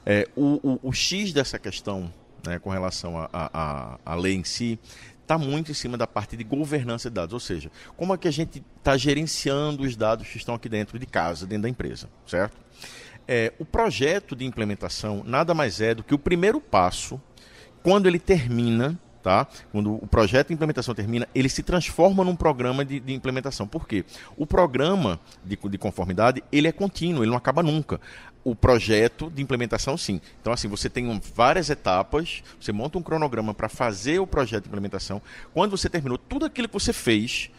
É, 0.05 0.29
o, 0.37 0.61
o, 0.63 0.89
o, 0.89 0.93
X 0.93 1.33
dessa 1.33 1.59
questão, 1.59 2.13
né, 2.47 2.59
com 2.59 2.71
relação 2.71 3.29
à 3.33 4.15
lei 4.15 4.35
em 4.35 4.45
si, 4.45 4.79
está 5.23 5.37
muito 5.37 5.73
em 5.73 5.75
cima 5.75 5.99
da 5.99 6.07
parte 6.07 6.37
de 6.37 6.45
governança 6.45 7.11
de 7.11 7.15
dados, 7.15 7.35
ou 7.35 7.41
seja, 7.41 7.71
como 7.97 8.15
é 8.15 8.17
que 8.17 8.29
a 8.29 8.31
gente 8.31 8.63
está 8.79 8.97
gerenciando 8.97 9.83
os 9.83 9.97
dados 9.97 10.29
que 10.29 10.37
estão 10.37 10.55
aqui 10.55 10.69
dentro 10.69 10.99
de 10.99 11.07
casa, 11.07 11.47
dentro 11.47 11.65
da 11.65 11.69
empresa, 11.69 12.09
certo? 12.27 12.57
É, 13.27 13.53
o 13.59 13.65
projeto 13.65 14.37
de 14.37 14.45
implementação 14.45 15.25
nada 15.27 15.53
mais 15.53 15.81
é 15.81 15.95
do 15.95 16.05
que 16.05 16.15
o 16.15 16.19
primeiro 16.19 16.61
passo, 16.61 17.21
quando 17.83 18.07
ele 18.07 18.21
termina, 18.21 18.97
tá? 19.26 19.45
Quando 19.73 19.92
o 19.97 20.06
projeto 20.06 20.49
de 20.49 20.54
implementação 20.54 20.95
termina, 20.95 21.26
ele 21.35 21.49
se 21.49 21.61
transforma 21.61 22.23
num 22.23 22.37
programa 22.37 22.85
de, 22.85 23.00
de 23.00 23.12
implementação. 23.12 23.66
Por 23.66 23.85
quê? 23.85 24.04
O 24.37 24.47
programa 24.47 25.18
de, 25.45 25.56
de 25.56 25.78
conformidade, 25.78 26.45
ele 26.52 26.68
é 26.68 26.73
contínuo, 26.73 27.25
ele 27.25 27.30
não 27.30 27.37
acaba 27.37 27.61
nunca 27.61 28.00
o 28.45 28.54
projeto 28.54 29.28
de 29.28 29.42
implementação, 29.42 29.97
sim. 29.97 30.21
Então, 30.40 30.52
assim, 30.52 30.68
você 30.68 30.88
tem 30.88 31.21
várias 31.35 31.68
etapas, 31.71 32.45
você 32.61 32.71
monta 32.71 32.97
um 32.99 33.02
cronograma 33.02 33.52
para 33.52 33.68
fazer 33.68 34.21
o 34.21 34.28
projeto 34.28 34.62
de 34.62 34.68
implementação. 34.68 35.21
Quando 35.52 35.76
você 35.76 35.90
terminou 35.90 36.16
tudo 36.16 36.45
aquilo 36.45 36.68
que 36.68 36.75
você 36.75 36.92
fez, 36.92 37.50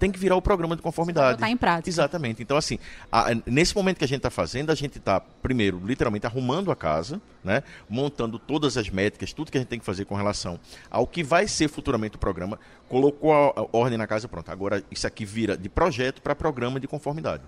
tem 0.00 0.10
que 0.10 0.18
virar 0.18 0.34
o 0.34 0.40
programa 0.40 0.74
de 0.74 0.80
conformidade. 0.80 1.34
Está 1.34 1.50
em 1.50 1.56
prática. 1.58 1.90
Exatamente. 1.90 2.42
Então, 2.42 2.56
assim, 2.56 2.78
a, 3.12 3.26
nesse 3.44 3.76
momento 3.76 3.98
que 3.98 4.04
a 4.04 4.08
gente 4.08 4.16
está 4.16 4.30
fazendo, 4.30 4.72
a 4.72 4.74
gente 4.74 4.96
está, 4.96 5.20
primeiro, 5.20 5.78
literalmente 5.84 6.26
arrumando 6.26 6.72
a 6.72 6.76
casa, 6.76 7.20
né? 7.44 7.62
montando 7.88 8.38
todas 8.38 8.78
as 8.78 8.88
métricas, 8.88 9.34
tudo 9.34 9.52
que 9.52 9.58
a 9.58 9.60
gente 9.60 9.68
tem 9.68 9.78
que 9.78 9.84
fazer 9.84 10.06
com 10.06 10.14
relação 10.14 10.58
ao 10.90 11.06
que 11.06 11.22
vai 11.22 11.46
ser 11.46 11.68
futuramente 11.68 12.16
o 12.16 12.18
programa, 12.18 12.58
colocou 12.88 13.30
a, 13.30 13.60
a 13.60 13.66
ordem 13.76 13.98
na 13.98 14.06
casa, 14.06 14.26
pronto. 14.26 14.50
Agora, 14.50 14.82
isso 14.90 15.06
aqui 15.06 15.26
vira 15.26 15.54
de 15.54 15.68
projeto 15.68 16.22
para 16.22 16.34
programa 16.34 16.80
de 16.80 16.88
conformidade. 16.88 17.42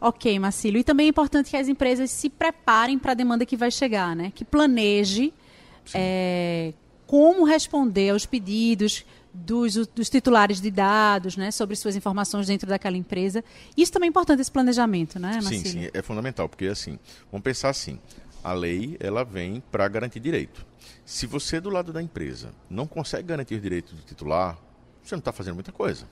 Ok, 0.00 0.36
Marcílio. 0.40 0.80
E 0.80 0.84
também 0.84 1.06
é 1.06 1.10
importante 1.10 1.48
que 1.48 1.56
as 1.56 1.68
empresas 1.68 2.10
se 2.10 2.28
preparem 2.28 2.98
para 2.98 3.12
a 3.12 3.14
demanda 3.14 3.46
que 3.46 3.56
vai 3.56 3.70
chegar, 3.70 4.16
né? 4.16 4.32
Que 4.34 4.44
planeje 4.44 5.32
é, 5.94 6.74
como 7.06 7.44
responder 7.44 8.10
aos 8.10 8.26
pedidos 8.26 9.06
dos, 9.34 9.74
dos, 9.88 10.08
titulares 10.08 10.60
de 10.60 10.70
dados, 10.70 11.36
né? 11.36 11.50
Sobre 11.50 11.74
suas 11.74 11.96
informações 11.96 12.46
dentro 12.46 12.68
daquela 12.68 12.96
empresa. 12.96 13.42
Isso 13.76 13.92
também 13.92 14.06
é 14.06 14.10
importante, 14.10 14.40
esse 14.40 14.52
planejamento, 14.52 15.18
né, 15.18 15.32
Marcílio? 15.34 15.66
Sim, 15.66 15.82
sim, 15.82 15.90
é 15.92 16.02
fundamental, 16.02 16.48
porque 16.48 16.66
assim, 16.66 16.98
vamos 17.30 17.42
pensar 17.42 17.70
assim, 17.70 17.98
a 18.42 18.52
lei, 18.52 18.96
ela 19.00 19.24
vem 19.24 19.62
para 19.72 19.88
garantir 19.88 20.20
direito. 20.20 20.64
Se 21.04 21.26
você, 21.26 21.60
do 21.60 21.68
lado 21.68 21.92
da 21.92 22.00
empresa, 22.00 22.54
não 22.70 22.86
consegue 22.86 23.28
garantir 23.28 23.56
o 23.56 23.60
direito 23.60 23.94
do 23.94 24.02
titular, 24.02 24.56
você 25.02 25.14
não 25.14 25.20
está 25.20 25.32
fazendo 25.32 25.54
muita 25.54 25.72
coisa. 25.72 26.06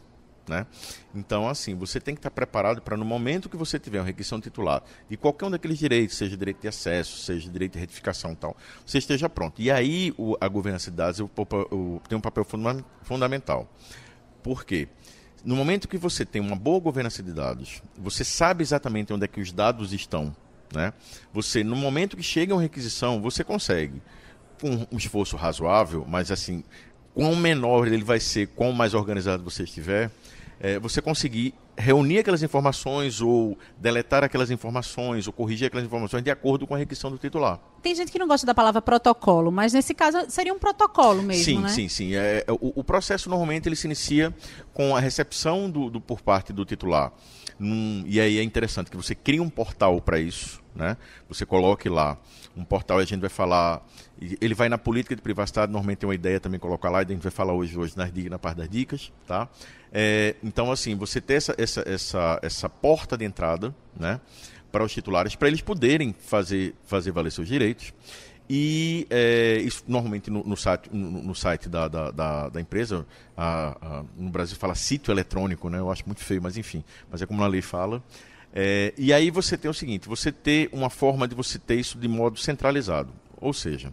Né? 0.48 0.66
Então, 1.14 1.48
assim, 1.48 1.74
você 1.74 2.00
tem 2.00 2.14
que 2.14 2.18
estar 2.18 2.30
preparado 2.30 2.82
para, 2.82 2.96
no 2.96 3.04
momento 3.04 3.48
que 3.48 3.56
você 3.56 3.78
tiver 3.78 4.00
uma 4.00 4.06
requisição 4.06 4.40
titular 4.40 4.82
de 5.08 5.16
qualquer 5.16 5.46
um 5.46 5.50
daqueles 5.50 5.78
direitos, 5.78 6.16
seja 6.16 6.36
direito 6.36 6.60
de 6.60 6.68
acesso, 6.68 7.18
seja 7.18 7.48
direito 7.48 7.74
de 7.74 7.78
retificação 7.78 8.34
tal, 8.34 8.56
você 8.84 8.98
esteja 8.98 9.28
pronto. 9.28 9.62
E 9.62 9.70
aí 9.70 10.12
o, 10.18 10.36
a 10.40 10.48
governança 10.48 10.90
de 10.90 10.96
dados 10.96 11.18
tem 12.08 12.18
um 12.18 12.20
papel 12.20 12.44
funda 12.44 12.84
fundamental. 13.02 13.68
Por 14.42 14.64
quê? 14.64 14.88
No 15.44 15.54
momento 15.54 15.88
que 15.88 15.96
você 15.96 16.24
tem 16.24 16.40
uma 16.40 16.56
boa 16.56 16.80
governança 16.80 17.22
de 17.22 17.32
dados, 17.32 17.82
você 17.96 18.24
sabe 18.24 18.62
exatamente 18.62 19.12
onde 19.12 19.24
é 19.24 19.28
que 19.28 19.40
os 19.40 19.52
dados 19.52 19.92
estão. 19.92 20.34
Né? 20.74 20.92
Você, 21.32 21.62
no 21.62 21.76
momento 21.76 22.16
que 22.16 22.22
chega 22.22 22.54
uma 22.54 22.62
requisição, 22.62 23.20
você 23.20 23.44
consegue, 23.44 24.02
com 24.60 24.86
um 24.90 24.96
esforço 24.96 25.36
razoável, 25.36 26.04
mas 26.08 26.30
assim, 26.30 26.64
quão 27.14 27.36
menor 27.36 27.86
ele 27.86 28.04
vai 28.04 28.20
ser, 28.20 28.48
quão 28.48 28.72
mais 28.72 28.94
organizado 28.94 29.42
você 29.42 29.64
estiver, 29.64 30.10
é, 30.62 30.78
você 30.78 31.02
conseguir 31.02 31.52
reunir 31.76 32.18
aquelas 32.18 32.40
informações 32.40 33.20
ou 33.20 33.58
deletar 33.76 34.22
aquelas 34.22 34.48
informações 34.48 35.26
ou 35.26 35.32
corrigir 35.32 35.66
aquelas 35.66 35.84
informações 35.84 36.22
de 36.22 36.30
acordo 36.30 36.68
com 36.68 36.74
a 36.76 36.78
requisição 36.78 37.10
do 37.10 37.18
titular. 37.18 37.58
Tem 37.82 37.92
gente 37.96 38.12
que 38.12 38.18
não 38.18 38.28
gosta 38.28 38.46
da 38.46 38.54
palavra 38.54 38.80
protocolo, 38.80 39.50
mas 39.50 39.72
nesse 39.72 39.92
caso 39.92 40.30
seria 40.30 40.54
um 40.54 40.58
protocolo 40.60 41.20
mesmo, 41.20 41.44
sim, 41.44 41.58
né? 41.58 41.68
Sim, 41.68 41.88
sim, 41.88 42.14
é, 42.14 42.44
é, 42.46 42.52
o, 42.52 42.72
o, 42.76 42.84
processo 42.84 43.28
normalmente 43.28 43.68
ele 43.68 43.74
se 43.74 43.88
inicia 43.88 44.32
com 44.72 44.94
a 44.94 45.00
recepção 45.00 45.68
do, 45.68 45.90
do 45.90 46.00
por 46.00 46.20
parte 46.20 46.52
do 46.52 46.64
titular. 46.64 47.12
Num, 47.58 48.04
e 48.06 48.20
aí 48.20 48.38
é 48.38 48.42
interessante 48.42 48.88
que 48.88 48.96
você 48.96 49.16
crie 49.16 49.40
um 49.40 49.50
portal 49.50 50.00
para 50.00 50.20
isso, 50.20 50.62
né? 50.76 50.96
Você 51.28 51.44
coloque 51.44 51.88
lá 51.88 52.16
um 52.56 52.64
portal 52.64 53.00
e 53.00 53.02
a 53.02 53.06
gente 53.06 53.20
vai 53.20 53.30
falar. 53.30 53.84
Ele 54.40 54.54
vai 54.54 54.68
na 54.68 54.78
política 54.78 55.16
de 55.16 55.22
privacidade, 55.22 55.72
normalmente 55.72 55.98
tem 55.98 56.08
uma 56.08 56.14
ideia 56.14 56.38
também 56.38 56.60
colocar 56.60 56.90
lá, 56.90 57.02
e 57.02 57.04
a 57.04 57.08
gente 57.08 57.22
vai 57.22 57.32
falar 57.32 57.52
hoje, 57.52 57.76
hoje 57.76 57.96
nas, 57.96 58.12
na 58.12 58.38
parte 58.38 58.58
das 58.58 58.68
dicas, 58.68 59.12
tá? 59.26 59.48
É, 59.92 60.36
então, 60.42 60.70
assim, 60.70 60.94
você 60.94 61.20
ter 61.20 61.34
essa, 61.34 61.54
essa, 61.58 61.82
essa, 61.86 62.40
essa 62.42 62.68
porta 62.68 63.16
de 63.16 63.24
entrada, 63.24 63.74
né? 63.98 64.20
Para 64.70 64.84
os 64.84 64.92
titulares, 64.92 65.34
para 65.34 65.48
eles 65.48 65.60
poderem 65.60 66.14
fazer, 66.18 66.74
fazer 66.84 67.10
valer 67.10 67.30
seus 67.30 67.46
direitos. 67.46 67.92
E 68.48 69.06
é, 69.08 69.56
isso 69.62 69.84
normalmente 69.86 70.30
no, 70.30 70.42
no 70.44 70.56
site, 70.56 70.88
no, 70.92 71.22
no 71.22 71.34
site 71.34 71.68
da, 71.68 71.88
da, 71.88 72.10
da, 72.10 72.48
da 72.48 72.60
empresa, 72.60 73.06
a, 73.36 73.76
a, 73.80 74.04
no 74.16 74.30
Brasil 74.30 74.56
fala 74.56 74.74
sítio 74.74 75.12
eletrônico, 75.12 75.68
né? 75.68 75.78
Eu 75.78 75.90
acho 75.90 76.02
muito 76.06 76.22
feio, 76.22 76.42
mas 76.42 76.56
enfim, 76.56 76.84
mas 77.10 77.22
é 77.22 77.26
como 77.26 77.42
a 77.42 77.46
lei 77.46 77.62
fala. 77.62 78.02
É, 78.52 78.92
e 78.98 79.12
aí 79.12 79.30
você 79.30 79.56
tem 79.56 79.70
o 79.70 79.74
seguinte, 79.74 80.08
você 80.08 80.30
ter 80.30 80.68
uma 80.72 80.90
forma 80.90 81.26
de 81.26 81.34
você 81.34 81.58
ter 81.58 81.76
isso 81.76 81.98
de 81.98 82.06
modo 82.06 82.38
centralizado. 82.38 83.12
Ou 83.40 83.52
seja, 83.52 83.92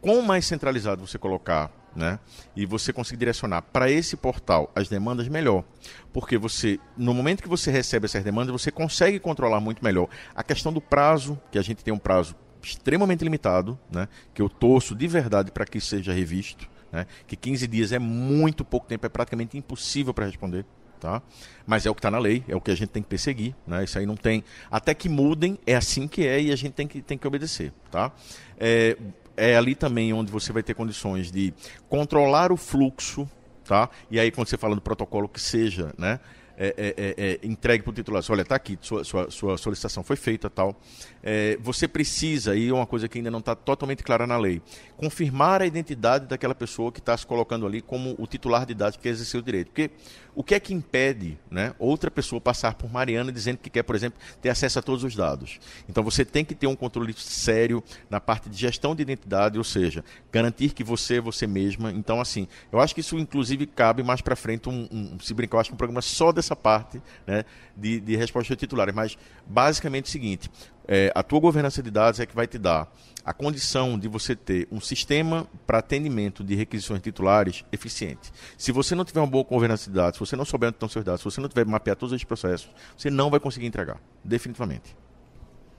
quanto 0.00 0.22
mais 0.22 0.44
centralizado 0.44 1.06
você 1.06 1.16
colocar, 1.16 1.70
né, 1.94 2.18
e 2.56 2.66
você 2.66 2.92
conseguir 2.92 3.20
direcionar 3.20 3.62
para 3.62 3.90
esse 3.90 4.16
portal 4.16 4.70
as 4.74 4.88
demandas, 4.88 5.28
melhor. 5.28 5.64
Porque 6.12 6.36
você, 6.36 6.78
no 6.96 7.14
momento 7.14 7.42
que 7.42 7.48
você 7.48 7.70
recebe 7.70 8.06
essas 8.06 8.24
demandas, 8.24 8.52
você 8.52 8.70
consegue 8.70 9.18
controlar 9.20 9.60
muito 9.60 9.82
melhor 9.82 10.08
a 10.34 10.42
questão 10.42 10.72
do 10.72 10.80
prazo, 10.80 11.40
que 11.52 11.58
a 11.58 11.62
gente 11.62 11.84
tem 11.84 11.94
um 11.94 11.98
prazo 11.98 12.34
extremamente 12.62 13.22
limitado, 13.22 13.78
né, 13.90 14.08
que 14.32 14.42
eu 14.42 14.48
torço 14.48 14.94
de 14.94 15.06
verdade 15.06 15.52
para 15.52 15.64
que 15.64 15.80
seja 15.80 16.12
revisto, 16.12 16.68
né, 16.90 17.06
que 17.26 17.36
15 17.36 17.66
dias 17.68 17.92
é 17.92 17.98
muito 17.98 18.64
pouco 18.64 18.86
tempo, 18.86 19.06
é 19.06 19.08
praticamente 19.08 19.56
impossível 19.56 20.12
para 20.12 20.26
responder. 20.26 20.66
Tá? 21.04 21.20
Mas 21.66 21.84
é 21.84 21.90
o 21.90 21.94
que 21.94 21.98
está 21.98 22.10
na 22.10 22.18
lei, 22.18 22.42
é 22.48 22.56
o 22.56 22.62
que 22.62 22.70
a 22.70 22.74
gente 22.74 22.88
tem 22.88 23.02
que 23.02 23.08
perseguir, 23.10 23.54
né? 23.66 23.84
Isso 23.84 23.98
aí 23.98 24.06
não 24.06 24.16
tem. 24.16 24.42
Até 24.70 24.94
que 24.94 25.06
mudem, 25.06 25.58
é 25.66 25.76
assim 25.76 26.08
que 26.08 26.26
é 26.26 26.40
e 26.40 26.50
a 26.50 26.56
gente 26.56 26.72
tem 26.72 26.88
que, 26.88 27.02
tem 27.02 27.18
que 27.18 27.26
obedecer, 27.28 27.74
tá? 27.90 28.10
É, 28.58 28.96
é 29.36 29.54
ali 29.54 29.74
também 29.74 30.14
onde 30.14 30.32
você 30.32 30.50
vai 30.50 30.62
ter 30.62 30.72
condições 30.72 31.30
de 31.30 31.52
controlar 31.90 32.50
o 32.50 32.56
fluxo, 32.56 33.28
tá? 33.66 33.90
E 34.10 34.18
aí 34.18 34.30
quando 34.30 34.48
você 34.48 34.56
fala 34.56 34.74
do 34.74 34.80
protocolo 34.80 35.28
que 35.28 35.38
seja, 35.38 35.92
né? 35.98 36.20
É, 36.56 36.68
é, 36.78 36.94
é, 36.96 37.14
é 37.32 37.46
entregue 37.46 37.82
para 37.82 37.90
o 37.90 37.92
titular, 37.92 38.22
olha, 38.30 38.42
está 38.42 38.54
aqui, 38.54 38.78
sua, 38.80 39.02
sua, 39.02 39.28
sua, 39.28 39.58
solicitação 39.58 40.04
foi 40.04 40.14
feita, 40.14 40.48
tal. 40.48 40.80
É, 41.20 41.58
você 41.60 41.88
precisa, 41.88 42.54
e 42.54 42.68
é 42.68 42.72
uma 42.72 42.86
coisa 42.86 43.08
que 43.08 43.18
ainda 43.18 43.30
não 43.30 43.40
está 43.40 43.56
totalmente 43.56 44.04
clara 44.04 44.24
na 44.24 44.38
lei, 44.38 44.62
confirmar 44.96 45.62
a 45.62 45.66
identidade 45.66 46.26
daquela 46.26 46.54
pessoa 46.54 46.92
que 46.92 47.00
está 47.00 47.16
se 47.16 47.26
colocando 47.26 47.66
ali 47.66 47.82
como 47.82 48.14
o 48.18 48.26
titular 48.26 48.64
de 48.64 48.72
dados 48.72 48.96
que 48.96 49.08
exerceu 49.08 49.40
o 49.40 49.42
direito. 49.42 49.66
Porque 49.68 49.90
o 50.34 50.42
que 50.42 50.54
é 50.54 50.60
que 50.60 50.74
impede 50.74 51.38
né, 51.50 51.74
outra 51.78 52.10
pessoa 52.10 52.40
passar 52.40 52.74
por 52.74 52.90
Mariana 52.90 53.30
dizendo 53.30 53.58
que 53.58 53.70
quer, 53.70 53.82
por 53.82 53.94
exemplo, 53.94 54.18
ter 54.42 54.48
acesso 54.48 54.78
a 54.78 54.82
todos 54.82 55.04
os 55.04 55.14
dados? 55.14 55.58
Então 55.88 56.02
você 56.02 56.24
tem 56.24 56.44
que 56.44 56.54
ter 56.54 56.66
um 56.66 56.74
controle 56.74 57.12
sério 57.14 57.82
na 58.10 58.20
parte 58.20 58.48
de 58.48 58.56
gestão 58.56 58.94
de 58.94 59.02
identidade, 59.02 59.58
ou 59.58 59.64
seja, 59.64 60.04
garantir 60.32 60.70
que 60.70 60.82
você 60.82 61.16
é 61.16 61.20
você 61.20 61.46
mesma. 61.46 61.92
Então, 61.92 62.20
assim, 62.20 62.48
eu 62.72 62.80
acho 62.80 62.94
que 62.94 63.00
isso 63.00 63.18
inclusive 63.18 63.66
cabe 63.66 64.02
mais 64.02 64.20
para 64.20 64.34
frente, 64.34 64.68
um, 64.68 64.88
um, 64.90 65.18
se 65.20 65.32
brincar, 65.32 65.56
eu 65.56 65.60
acho 65.60 65.70
que 65.70 65.74
um 65.74 65.78
programa 65.78 66.02
só 66.02 66.32
dessa 66.32 66.56
parte 66.56 67.00
né, 67.26 67.44
de, 67.76 68.00
de 68.00 68.16
resposta 68.16 68.56
titulares. 68.56 68.94
Mas 68.94 69.16
basicamente 69.46 70.06
é 70.06 70.08
o 70.08 70.12
seguinte: 70.12 70.50
é, 70.86 71.12
a 71.14 71.22
tua 71.22 71.40
governança 71.40 71.82
de 71.82 71.90
dados 71.90 72.20
é 72.20 72.26
que 72.26 72.34
vai 72.34 72.46
te 72.46 72.58
dar 72.58 72.92
a 73.24 73.32
condição 73.32 73.98
de 73.98 74.06
você 74.06 74.36
ter 74.36 74.68
um 74.70 74.80
sistema 74.80 75.46
para 75.66 75.78
atendimento 75.78 76.44
de 76.44 76.54
requisições 76.54 77.00
titulares 77.00 77.64
eficiente. 77.72 78.30
Se 78.58 78.70
você 78.70 78.94
não 78.94 79.04
tiver 79.04 79.20
uma 79.20 79.26
boa 79.26 79.44
governança 79.44 79.88
de 79.88 79.96
dados, 79.96 80.18
se 80.18 80.20
você 80.20 80.36
não 80.36 80.44
souber 80.44 80.68
onde 80.68 80.76
estão 80.76 80.88
seus 80.88 81.04
dados, 81.04 81.22
se 81.22 81.24
você 81.24 81.40
não 81.40 81.48
tiver 81.48 81.64
mapear 81.64 81.96
todos 81.96 82.12
os 82.12 82.22
processos, 82.22 82.70
você 82.96 83.10
não 83.10 83.30
vai 83.30 83.40
conseguir 83.40 83.66
entregar, 83.66 83.98
definitivamente. 84.22 84.94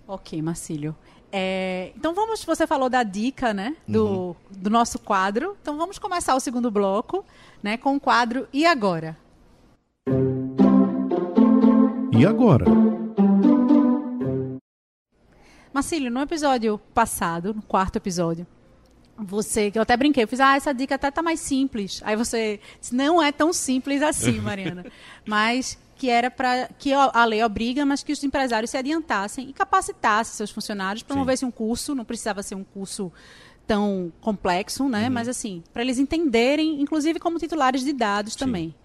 Ok, 0.08 0.42
Marcílio. 0.42 0.96
É, 1.32 1.92
então 1.96 2.14
vamos, 2.14 2.44
você 2.44 2.66
falou 2.66 2.90
da 2.90 3.04
dica, 3.04 3.54
né, 3.54 3.76
do, 3.88 4.06
uhum. 4.08 4.36
do 4.50 4.70
nosso 4.70 4.98
quadro. 4.98 5.56
Então 5.62 5.78
vamos 5.78 6.00
começar 6.00 6.36
o 6.36 6.40
segundo 6.40 6.72
bloco, 6.72 7.26
né, 7.62 7.78
com 7.78 7.96
o 7.96 8.00
quadro 8.00 8.48
E 8.52 8.66
Agora? 8.66 9.18
E 12.12 12.26
agora? 12.26 12.66
Marcílio, 15.75 16.10
no 16.10 16.22
episódio 16.22 16.77
passado, 16.94 17.53
no 17.53 17.62
quarto 17.62 17.98
episódio, 17.98 18.48
você, 19.17 19.70
que 19.70 19.77
eu 19.77 19.82
até 19.82 19.98
brinquei, 19.98 20.24
eu 20.24 20.27
fiz, 20.27 20.39
ah, 20.39 20.55
essa 20.55 20.74
dica 20.74 20.96
até 20.96 21.12
tá 21.12 21.22
mais 21.22 21.41
simples. 21.41 22.01
Aí 22.05 22.15
você 22.15 22.62
disse, 22.79 22.96
não 22.96 23.22
é 23.22 23.29
tão 23.29 23.51
simples 23.51 24.01
assim, 24.01 24.39
Mariana. 24.39 24.86
mas 25.27 25.77
que 25.98 26.10
era 26.10 26.32
para 26.32 26.70
que 26.79 26.94
a 26.94 27.25
lei 27.25 27.44
obriga, 27.44 27.86
mas 27.86 28.03
que 28.03 28.13
os 28.13 28.24
empresários 28.24 28.72
se 28.72 28.77
adiantassem 28.77 29.50
e 29.50 29.53
capacitassem 29.53 30.38
seus 30.38 30.50
funcionários, 30.50 31.03
promovessem 31.03 31.46
um 31.46 31.51
curso, 31.51 31.94
não 31.94 32.05
precisava 32.05 32.41
ser 32.41 32.55
um 32.55 32.63
curso 32.63 33.12
tão 33.67 34.13
complexo, 34.22 34.88
né? 34.88 35.08
Uhum. 35.08 35.13
Mas 35.13 35.27
assim, 35.27 35.62
para 35.74 35.82
eles 35.82 36.00
entenderem, 36.00 36.79
inclusive 36.79 37.20
como 37.20 37.38
titulares 37.38 37.84
de 37.84 37.91
dados 37.91 38.32
Sim. 38.32 38.39
também. 38.39 38.75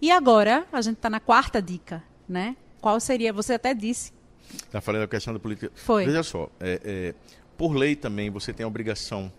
E 0.00 0.10
agora, 0.10 0.66
a 0.72 0.80
gente 0.80 0.96
está 0.96 1.10
na 1.10 1.20
quarta 1.20 1.60
dica, 1.60 2.02
né? 2.26 2.56
Qual 2.80 2.98
seria? 2.98 3.30
Você 3.30 3.52
até 3.52 3.74
disse 3.74 4.18
Está 4.54 4.80
falando 4.80 5.02
da 5.02 5.08
questão 5.08 5.32
da 5.32 5.40
política. 5.40 5.70
Foi. 5.74 6.04
Veja 6.04 6.22
só, 6.22 6.48
é, 6.60 6.80
é, 6.84 7.14
por 7.56 7.74
lei 7.74 7.96
também 7.96 8.30
você 8.30 8.52
tem 8.52 8.64
a 8.64 8.66
obrigação 8.66 9.32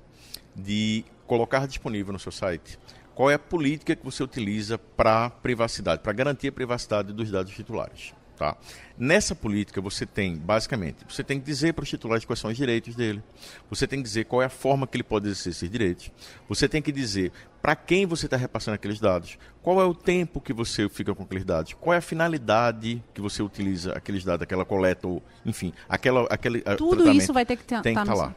de 0.55 1.03
colocar 1.25 1.65
disponível 1.67 2.11
no 2.11 2.19
seu 2.19 2.31
site 2.31 2.77
qual 3.15 3.29
é 3.29 3.35
a 3.35 3.39
política 3.39 3.95
que 3.95 4.03
você 4.03 4.23
utiliza 4.23 4.77
para 4.77 5.29
privacidade, 5.29 6.01
para 6.01 6.13
garantir 6.13 6.47
a 6.47 6.51
privacidade 6.51 7.13
dos 7.13 7.29
dados 7.29 7.53
titulares. 7.53 8.13
Tá? 8.41 8.57
Nessa 8.97 9.35
política, 9.35 9.79
você 9.79 10.03
tem, 10.03 10.35
basicamente, 10.35 11.05
você 11.07 11.23
tem 11.23 11.39
que 11.39 11.45
dizer 11.45 11.75
para 11.75 11.83
os 11.83 11.89
titulares 11.89 12.25
quais 12.25 12.39
são 12.39 12.49
os 12.49 12.57
direitos 12.57 12.95
dele. 12.95 13.21
Você 13.69 13.85
tem 13.85 13.99
que 13.99 14.03
dizer 14.03 14.25
qual 14.25 14.41
é 14.41 14.45
a 14.45 14.49
forma 14.49 14.87
que 14.87 14.97
ele 14.97 15.03
pode 15.03 15.27
exercer 15.27 15.51
esses 15.51 15.69
direitos. 15.69 16.11
Você 16.49 16.67
tem 16.67 16.81
que 16.81 16.91
dizer 16.91 17.31
para 17.61 17.75
quem 17.75 18.07
você 18.07 18.25
está 18.25 18.35
repassando 18.35 18.73
aqueles 18.73 18.99
dados. 18.99 19.37
Qual 19.61 19.79
é 19.79 19.85
o 19.85 19.93
tempo 19.93 20.41
que 20.41 20.53
você 20.53 20.89
fica 20.89 21.13
com 21.13 21.21
aqueles 21.21 21.45
dados? 21.45 21.73
Qual 21.73 21.93
é 21.93 21.97
a 21.97 22.01
finalidade 22.01 23.03
que 23.13 23.21
você 23.21 23.43
utiliza 23.43 23.91
aqueles 23.93 24.23
dados, 24.23 24.41
aquela 24.41 24.65
coleta, 24.65 25.07
ou, 25.07 25.21
enfim, 25.45 25.71
aquela, 25.87 26.25
aquele 26.27 26.61
Tudo 26.77 27.11
isso 27.11 27.31
vai 27.31 27.45
ter 27.45 27.57
que 27.57 27.61
estar 27.61 27.83
tá 27.83 28.13
lá 28.15 28.33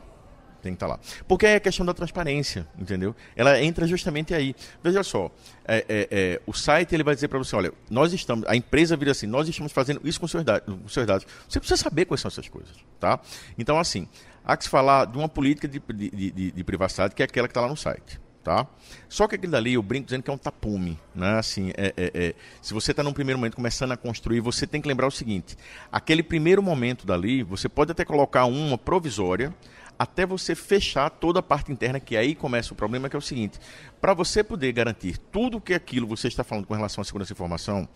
tem 0.64 0.72
que 0.72 0.76
estar 0.76 0.88
tá 0.88 0.94
lá. 0.94 1.00
Porque 1.28 1.46
é 1.46 1.56
a 1.56 1.60
questão 1.60 1.86
da 1.86 1.94
transparência, 1.94 2.66
entendeu? 2.78 3.14
Ela 3.36 3.62
entra 3.62 3.86
justamente 3.86 4.34
aí. 4.34 4.54
Veja 4.82 5.02
só, 5.02 5.30
é, 5.66 5.84
é, 5.88 6.08
é, 6.10 6.40
o 6.46 6.52
site 6.52 6.94
ele 6.94 7.04
vai 7.04 7.14
dizer 7.14 7.28
para 7.28 7.38
você, 7.38 7.54
olha, 7.54 7.72
nós 7.88 8.12
estamos, 8.12 8.44
a 8.48 8.56
empresa 8.56 8.96
vira 8.96 9.12
assim, 9.12 9.26
nós 9.26 9.48
estamos 9.48 9.72
fazendo 9.72 10.00
isso 10.04 10.20
com 10.20 10.26
seus, 10.26 10.42
com 10.42 10.88
seus 10.88 11.06
dados. 11.06 11.26
Você 11.48 11.60
precisa 11.60 11.80
saber 11.80 12.06
quais 12.06 12.20
são 12.20 12.28
essas 12.28 12.48
coisas, 12.48 12.74
tá? 12.98 13.20
Então, 13.56 13.78
assim, 13.78 14.08
há 14.44 14.56
que 14.56 14.64
se 14.64 14.70
falar 14.70 15.06
de 15.06 15.16
uma 15.16 15.28
política 15.28 15.68
de, 15.68 15.80
de, 15.80 16.30
de, 16.30 16.50
de 16.52 16.64
privacidade 16.64 17.14
que 17.14 17.22
é 17.22 17.24
aquela 17.24 17.46
que 17.46 17.52
está 17.52 17.60
lá 17.60 17.68
no 17.68 17.76
site. 17.76 18.24
Tá? 18.44 18.66
Só 19.08 19.26
que 19.26 19.36
aquele 19.36 19.50
dali, 19.50 19.72
eu 19.72 19.82
brinco 19.82 20.04
dizendo 20.04 20.22
que 20.22 20.30
é 20.30 20.32
um 20.34 20.36
tapume. 20.36 21.00
Né? 21.14 21.38
Assim, 21.38 21.70
é, 21.78 21.94
é, 21.96 22.10
é, 22.14 22.34
se 22.60 22.74
você 22.74 22.90
está 22.90 23.02
num 23.02 23.14
primeiro 23.14 23.38
momento 23.38 23.56
começando 23.56 23.92
a 23.92 23.96
construir, 23.96 24.40
você 24.40 24.66
tem 24.66 24.82
que 24.82 24.86
lembrar 24.86 25.06
o 25.06 25.10
seguinte: 25.10 25.56
aquele 25.90 26.22
primeiro 26.22 26.62
momento 26.62 27.06
dali, 27.06 27.42
você 27.42 27.70
pode 27.70 27.92
até 27.92 28.04
colocar 28.04 28.44
uma 28.44 28.76
provisória, 28.76 29.54
até 29.98 30.26
você 30.26 30.54
fechar 30.54 31.10
toda 31.10 31.40
a 31.40 31.42
parte 31.42 31.72
interna, 31.72 32.00
que 32.00 32.16
aí 32.16 32.34
começa 32.34 32.72
o 32.72 32.76
problema, 32.76 33.08
que 33.08 33.16
é 33.16 33.18
o 33.18 33.22
seguinte: 33.22 33.58
para 34.00 34.14
você 34.14 34.42
poder 34.42 34.72
garantir 34.72 35.18
tudo 35.18 35.60
que 35.60 35.74
aquilo 35.74 36.06
você 36.06 36.28
está 36.28 36.44
falando 36.44 36.66
com 36.66 36.74
relação 36.74 37.02
à 37.02 37.04
segurança 37.04 37.32
da 37.32 37.36
informação, 37.36 37.88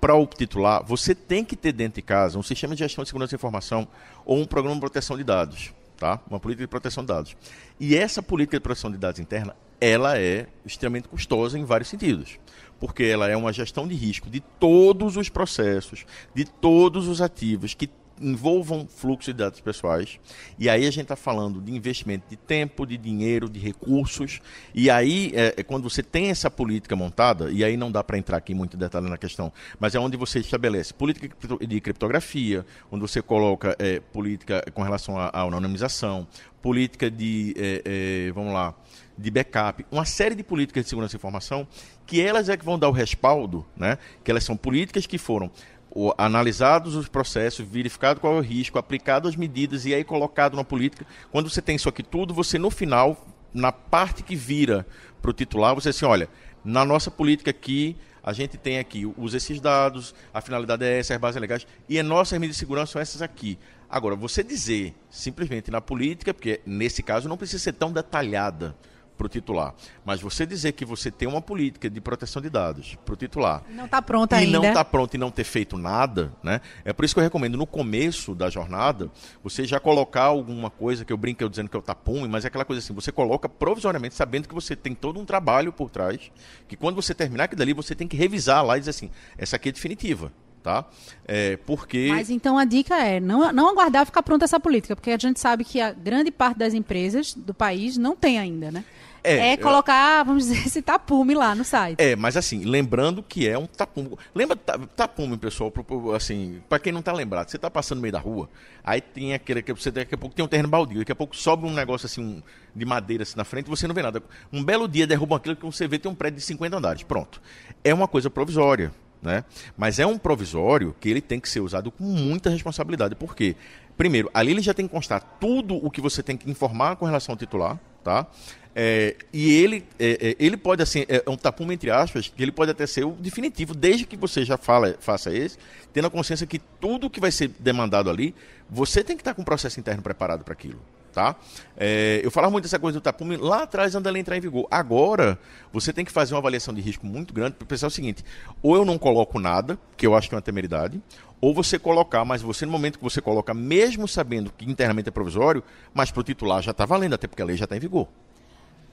para 0.00 0.14
o 0.14 0.26
titular, 0.26 0.82
você 0.84 1.14
tem 1.14 1.44
que 1.44 1.54
ter 1.54 1.72
dentro 1.72 1.96
de 1.96 2.02
casa 2.02 2.38
um 2.38 2.42
sistema 2.42 2.74
de 2.74 2.80
gestão 2.80 3.04
de 3.04 3.08
segurança 3.08 3.30
da 3.32 3.36
informação 3.36 3.86
ou 4.24 4.38
um 4.38 4.44
programa 4.44 4.74
de 4.74 4.80
proteção 4.80 5.16
de 5.16 5.22
dados, 5.22 5.72
tá? 5.96 6.20
Uma 6.28 6.40
política 6.40 6.64
de 6.64 6.68
proteção 6.68 7.04
de 7.04 7.08
dados. 7.08 7.36
E 7.78 7.94
essa 7.94 8.20
política 8.20 8.56
de 8.56 8.62
proteção 8.62 8.90
de 8.90 8.98
dados 8.98 9.20
interna, 9.20 9.54
ela 9.80 10.18
é 10.18 10.48
extremamente 10.66 11.08
custosa 11.08 11.58
em 11.58 11.64
vários 11.64 11.88
sentidos 11.88 12.38
porque 12.82 13.04
ela 13.04 13.28
é 13.28 13.36
uma 13.36 13.52
gestão 13.52 13.86
de 13.86 13.94
risco 13.94 14.28
de 14.28 14.40
todos 14.40 15.16
os 15.16 15.28
processos, 15.28 16.04
de 16.34 16.44
todos 16.44 17.06
os 17.06 17.20
ativos 17.20 17.74
que 17.74 17.88
envolvam 18.22 18.86
fluxo 18.86 19.32
de 19.32 19.38
dados 19.38 19.60
pessoais. 19.60 20.18
E 20.58 20.68
aí 20.68 20.86
a 20.86 20.90
gente 20.90 21.02
está 21.02 21.16
falando 21.16 21.60
de 21.60 21.72
investimento 21.72 22.24
de 22.28 22.36
tempo, 22.36 22.86
de 22.86 22.96
dinheiro, 22.96 23.48
de 23.48 23.58
recursos. 23.58 24.40
E 24.74 24.88
aí, 24.88 25.32
é, 25.34 25.54
é 25.56 25.62
quando 25.62 25.88
você 25.88 26.02
tem 26.02 26.30
essa 26.30 26.50
política 26.50 26.94
montada, 26.94 27.50
e 27.50 27.64
aí 27.64 27.76
não 27.76 27.90
dá 27.90 28.02
para 28.04 28.16
entrar 28.16 28.36
aqui 28.36 28.54
muito 28.54 28.76
detalhe 28.76 29.08
na 29.08 29.18
questão, 29.18 29.52
mas 29.78 29.94
é 29.94 29.98
onde 29.98 30.16
você 30.16 30.38
estabelece 30.38 30.94
política 30.94 31.28
de 31.66 31.80
criptografia, 31.80 32.64
onde 32.90 33.02
você 33.02 33.20
coloca 33.20 33.76
é, 33.78 34.00
política 34.00 34.64
com 34.72 34.82
relação 34.82 35.18
à 35.18 35.40
anonimização, 35.40 36.26
política 36.62 37.10
de, 37.10 37.54
é, 37.56 37.82
é, 38.28 38.32
vamos 38.32 38.52
lá, 38.52 38.74
de 39.18 39.30
backup, 39.30 39.84
uma 39.90 40.04
série 40.04 40.34
de 40.34 40.42
políticas 40.42 40.84
de 40.84 40.88
segurança 40.88 41.12
da 41.12 41.18
informação 41.18 41.66
que 42.06 42.20
elas 42.20 42.48
é 42.48 42.56
que 42.56 42.64
vão 42.64 42.78
dar 42.78 42.88
o 42.88 42.92
respaldo, 42.92 43.66
né? 43.76 43.98
que 44.24 44.30
elas 44.30 44.44
são 44.44 44.56
políticas 44.56 45.06
que 45.06 45.18
foram 45.18 45.50
o, 45.94 46.12
analisados 46.16 46.96
os 46.96 47.08
processos, 47.08 47.66
verificado 47.66 48.18
qual 48.18 48.34
é 48.34 48.38
o 48.38 48.42
risco, 48.42 48.78
aplicado 48.78 49.28
as 49.28 49.36
medidas 49.36 49.84
e 49.84 49.94
aí 49.94 50.02
colocado 50.02 50.56
na 50.56 50.64
política. 50.64 51.06
Quando 51.30 51.50
você 51.50 51.60
tem 51.60 51.76
isso 51.76 51.88
aqui 51.88 52.02
tudo, 52.02 52.32
você 52.32 52.58
no 52.58 52.70
final, 52.70 53.26
na 53.52 53.70
parte 53.70 54.22
que 54.22 54.34
vira 54.34 54.86
para 55.20 55.30
o 55.30 55.34
titular, 55.34 55.74
você 55.74 55.90
assim, 55.90 56.06
olha, 56.06 56.28
na 56.64 56.84
nossa 56.84 57.10
política 57.10 57.50
aqui, 57.50 57.96
a 58.22 58.32
gente 58.32 58.56
tem 58.56 58.78
aqui, 58.78 59.04
usa 59.16 59.36
esses 59.36 59.60
dados, 59.60 60.14
a 60.32 60.40
finalidade 60.40 60.84
é 60.84 60.98
essa, 60.98 61.14
as 61.14 61.20
bases 61.20 61.40
legais, 61.40 61.66
e 61.88 61.98
as 61.98 62.06
nossas 62.06 62.38
medidas 62.38 62.56
de 62.56 62.60
segurança 62.60 62.92
são 62.92 63.02
essas 63.02 63.20
aqui. 63.20 63.58
Agora, 63.90 64.16
você 64.16 64.42
dizer 64.42 64.94
simplesmente 65.10 65.70
na 65.70 65.80
política, 65.80 66.32
porque 66.32 66.60
nesse 66.64 67.02
caso 67.02 67.28
não 67.28 67.36
precisa 67.36 67.62
ser 67.62 67.72
tão 67.74 67.92
detalhada, 67.92 68.74
para 69.22 69.26
o 69.26 69.28
titular. 69.28 69.74
Mas 70.04 70.20
você 70.20 70.44
dizer 70.44 70.72
que 70.72 70.84
você 70.84 71.10
tem 71.10 71.28
uma 71.28 71.40
política 71.40 71.88
de 71.88 72.00
proteção 72.00 72.42
de 72.42 72.50
dados 72.50 72.96
para 73.04 73.14
o 73.14 73.16
titular. 73.16 73.62
Não 73.70 73.84
está 73.84 74.02
pronta 74.02 74.36
ainda. 74.36 74.58
E 74.58 74.60
não 74.60 74.64
está 74.64 74.84
pronto 74.84 75.14
e 75.14 75.18
não 75.18 75.30
ter 75.30 75.44
feito 75.44 75.78
nada, 75.78 76.32
né? 76.42 76.60
É 76.84 76.92
por 76.92 77.04
isso 77.04 77.14
que 77.14 77.20
eu 77.20 77.24
recomendo 77.24 77.56
no 77.56 77.66
começo 77.66 78.34
da 78.34 78.50
jornada 78.50 79.10
você 79.42 79.64
já 79.64 79.78
colocar 79.78 80.24
alguma 80.24 80.70
coisa 80.70 81.04
que 81.04 81.12
eu 81.12 81.16
brinco 81.16 81.42
eu 81.42 81.48
dizendo 81.48 81.68
que 81.68 81.76
é 81.76 81.78
o 81.78 81.82
tapume, 81.82 82.26
mas 82.26 82.44
é 82.44 82.48
aquela 82.48 82.64
coisa 82.64 82.80
assim, 82.80 82.92
você 82.92 83.12
coloca 83.12 83.48
provisoriamente 83.48 84.14
sabendo 84.14 84.48
que 84.48 84.54
você 84.54 84.74
tem 84.74 84.94
todo 84.94 85.20
um 85.20 85.24
trabalho 85.24 85.72
por 85.72 85.90
trás, 85.90 86.30
que 86.66 86.76
quando 86.76 86.96
você 86.96 87.14
terminar 87.14 87.44
aquilo 87.44 87.58
dali 87.58 87.72
você 87.72 87.94
tem 87.94 88.08
que 88.08 88.16
revisar 88.16 88.64
lá 88.64 88.76
e 88.76 88.80
dizer 88.80 88.90
assim, 88.90 89.10
essa 89.38 89.56
aqui 89.56 89.68
é 89.68 89.72
definitiva 89.72 90.32
tá? 90.62 90.86
É, 91.26 91.56
porque... 91.66 92.08
Mas 92.10 92.30
então 92.30 92.56
a 92.56 92.64
dica 92.64 92.96
é 92.96 93.20
não, 93.20 93.52
não 93.52 93.68
aguardar 93.68 94.06
ficar 94.06 94.22
pronta 94.22 94.44
essa 94.44 94.60
política, 94.60 94.94
porque 94.94 95.10
a 95.10 95.18
gente 95.18 95.40
sabe 95.40 95.64
que 95.64 95.80
a 95.80 95.92
grande 95.92 96.30
parte 96.30 96.58
das 96.58 96.72
empresas 96.72 97.34
do 97.34 97.52
país 97.52 97.98
não 97.98 98.14
tem 98.14 98.38
ainda, 98.38 98.70
né? 98.70 98.84
É, 99.24 99.52
é 99.52 99.56
colocar, 99.56 100.24
vamos 100.24 100.46
dizer, 100.46 100.66
esse 100.66 100.82
tapume 100.82 101.34
lá 101.34 101.54
no 101.54 101.64
site. 101.64 102.00
É, 102.00 102.16
mas 102.16 102.36
assim, 102.36 102.64
lembrando 102.64 103.22
que 103.22 103.48
é 103.48 103.56
um 103.56 103.66
tapume. 103.66 104.16
Lembra 104.34 104.56
tapume, 104.56 105.36
pessoal, 105.36 105.72
assim, 106.14 106.60
para 106.68 106.78
quem 106.78 106.92
não 106.92 107.02
tá 107.02 107.12
lembrado, 107.12 107.48
você 107.48 107.58
tá 107.58 107.70
passando 107.70 107.98
no 107.98 108.02
meio 108.02 108.12
da 108.12 108.18
rua, 108.18 108.48
aí 108.82 109.00
tem 109.00 109.34
aquele 109.34 109.62
que 109.62 109.72
você 109.72 109.90
daqui 109.90 110.14
a 110.14 110.18
pouco 110.18 110.34
tem 110.34 110.44
um 110.44 110.48
terreno 110.48 110.68
baldio, 110.68 110.98
daqui 110.98 111.12
a 111.12 111.16
pouco 111.16 111.36
sobe 111.36 111.66
um 111.66 111.72
negócio 111.72 112.06
assim 112.06 112.20
um, 112.20 112.42
de 112.74 112.84
madeira 112.84 113.22
assim 113.22 113.36
na 113.36 113.44
frente, 113.44 113.68
você 113.68 113.86
não 113.86 113.94
vê 113.94 114.02
nada. 114.02 114.22
Um 114.52 114.62
belo 114.62 114.88
dia 114.88 115.06
derruba 115.06 115.36
aquilo 115.36 115.56
que 115.56 115.64
você 115.64 115.86
vê 115.86 115.98
tem 115.98 116.10
um 116.10 116.14
prédio 116.14 116.38
de 116.38 116.44
50 116.44 116.76
andares. 116.76 117.02
Pronto. 117.02 117.40
É 117.84 117.92
uma 117.94 118.08
coisa 118.08 118.28
provisória. 118.28 118.92
Né? 119.22 119.44
Mas 119.76 120.00
é 120.00 120.06
um 120.06 120.18
provisório 120.18 120.96
que 120.98 121.08
ele 121.08 121.20
tem 121.20 121.38
que 121.38 121.48
ser 121.48 121.60
usado 121.60 121.92
com 121.92 122.02
muita 122.02 122.50
responsabilidade. 122.50 123.14
Por 123.14 123.36
quê? 123.36 123.54
Primeiro, 123.96 124.28
ali 124.34 124.50
ele 124.50 124.60
já 124.60 124.74
tem 124.74 124.84
que 124.84 124.92
constar 124.92 125.38
tudo 125.38 125.76
o 125.76 125.92
que 125.92 126.00
você 126.00 126.24
tem 126.24 126.36
que 126.36 126.50
informar 126.50 126.96
com 126.96 127.06
relação 127.06 127.34
ao 127.34 127.36
titular, 127.36 127.78
tá? 128.02 128.26
É, 128.74 129.16
e 129.32 129.52
ele, 129.52 129.84
é, 129.98 130.30
é, 130.30 130.36
ele 130.38 130.56
pode, 130.56 130.82
assim, 130.82 131.04
é 131.08 131.22
um 131.28 131.36
tapume 131.36 131.74
entre 131.74 131.90
aspas, 131.90 132.28
que 132.28 132.42
ele 132.42 132.52
pode 132.52 132.70
até 132.70 132.86
ser 132.86 133.04
o 133.04 133.12
definitivo, 133.12 133.74
desde 133.74 134.06
que 134.06 134.16
você 134.16 134.44
já 134.44 134.56
fala, 134.56 134.96
faça 134.98 135.32
esse, 135.32 135.58
tendo 135.92 136.06
a 136.06 136.10
consciência 136.10 136.46
que 136.46 136.58
tudo 136.58 137.10
que 137.10 137.20
vai 137.20 137.30
ser 137.30 137.48
demandado 137.58 138.08
ali, 138.08 138.34
você 138.68 139.04
tem 139.04 139.16
que 139.16 139.20
estar 139.20 139.34
com 139.34 139.42
o 139.42 139.44
processo 139.44 139.78
interno 139.78 140.02
preparado 140.02 140.42
para 140.42 140.54
aquilo. 140.54 140.80
Tá? 141.12 141.36
É, 141.76 142.22
eu 142.24 142.30
falava 142.30 142.50
muito 142.50 142.64
dessa 142.64 142.78
coisa 142.78 142.98
do 142.98 143.02
tapume 143.02 143.36
lá 143.36 143.64
atrás, 143.64 143.94
antes 143.94 144.04
dela 144.04 144.18
entrar 144.18 144.34
em 144.34 144.40
vigor. 144.40 144.66
Agora, 144.70 145.38
você 145.70 145.92
tem 145.92 146.06
que 146.06 146.10
fazer 146.10 146.32
uma 146.32 146.40
avaliação 146.40 146.72
de 146.72 146.80
risco 146.80 147.04
muito 147.04 147.34
grande 147.34 147.56
para 147.56 147.66
pensar 147.66 147.88
o 147.88 147.90
seguinte: 147.90 148.24
ou 148.62 148.76
eu 148.76 148.84
não 148.86 148.96
coloco 148.96 149.38
nada, 149.38 149.78
que 149.94 150.06
eu 150.06 150.14
acho 150.14 150.30
que 150.30 150.34
é 150.34 150.36
uma 150.36 150.42
temeridade, 150.42 151.02
ou 151.38 151.52
você 151.52 151.78
colocar, 151.78 152.24
mas 152.24 152.40
você, 152.40 152.64
no 152.64 152.72
momento 152.72 152.96
que 152.96 153.04
você 153.04 153.20
coloca, 153.20 153.52
mesmo 153.52 154.08
sabendo 154.08 154.50
que 154.56 154.64
internamente 154.64 155.10
é 155.10 155.12
provisório, 155.12 155.62
mas 155.92 156.10
para 156.10 156.20
o 156.20 156.24
titular 156.24 156.62
já 156.62 156.70
está 156.70 156.86
valendo, 156.86 157.14
até 157.14 157.26
porque 157.26 157.42
a 157.42 157.44
lei 157.44 157.58
já 157.58 157.64
está 157.64 157.76
em 157.76 157.80
vigor. 157.80 158.08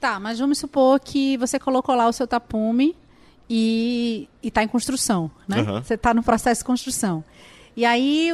Tá, 0.00 0.18
mas 0.18 0.38
vamos 0.38 0.58
supor 0.58 0.98
que 0.98 1.36
você 1.36 1.58
colocou 1.58 1.94
lá 1.94 2.08
o 2.08 2.12
seu 2.12 2.26
tapume 2.26 2.96
e 3.48 4.28
está 4.42 4.62
em 4.62 4.68
construção, 4.68 5.30
né? 5.46 5.60
Uhum. 5.60 5.82
Você 5.82 5.94
está 5.94 6.14
no 6.14 6.22
processo 6.22 6.62
de 6.62 6.64
construção. 6.64 7.22
E 7.76 7.84
aí 7.84 8.32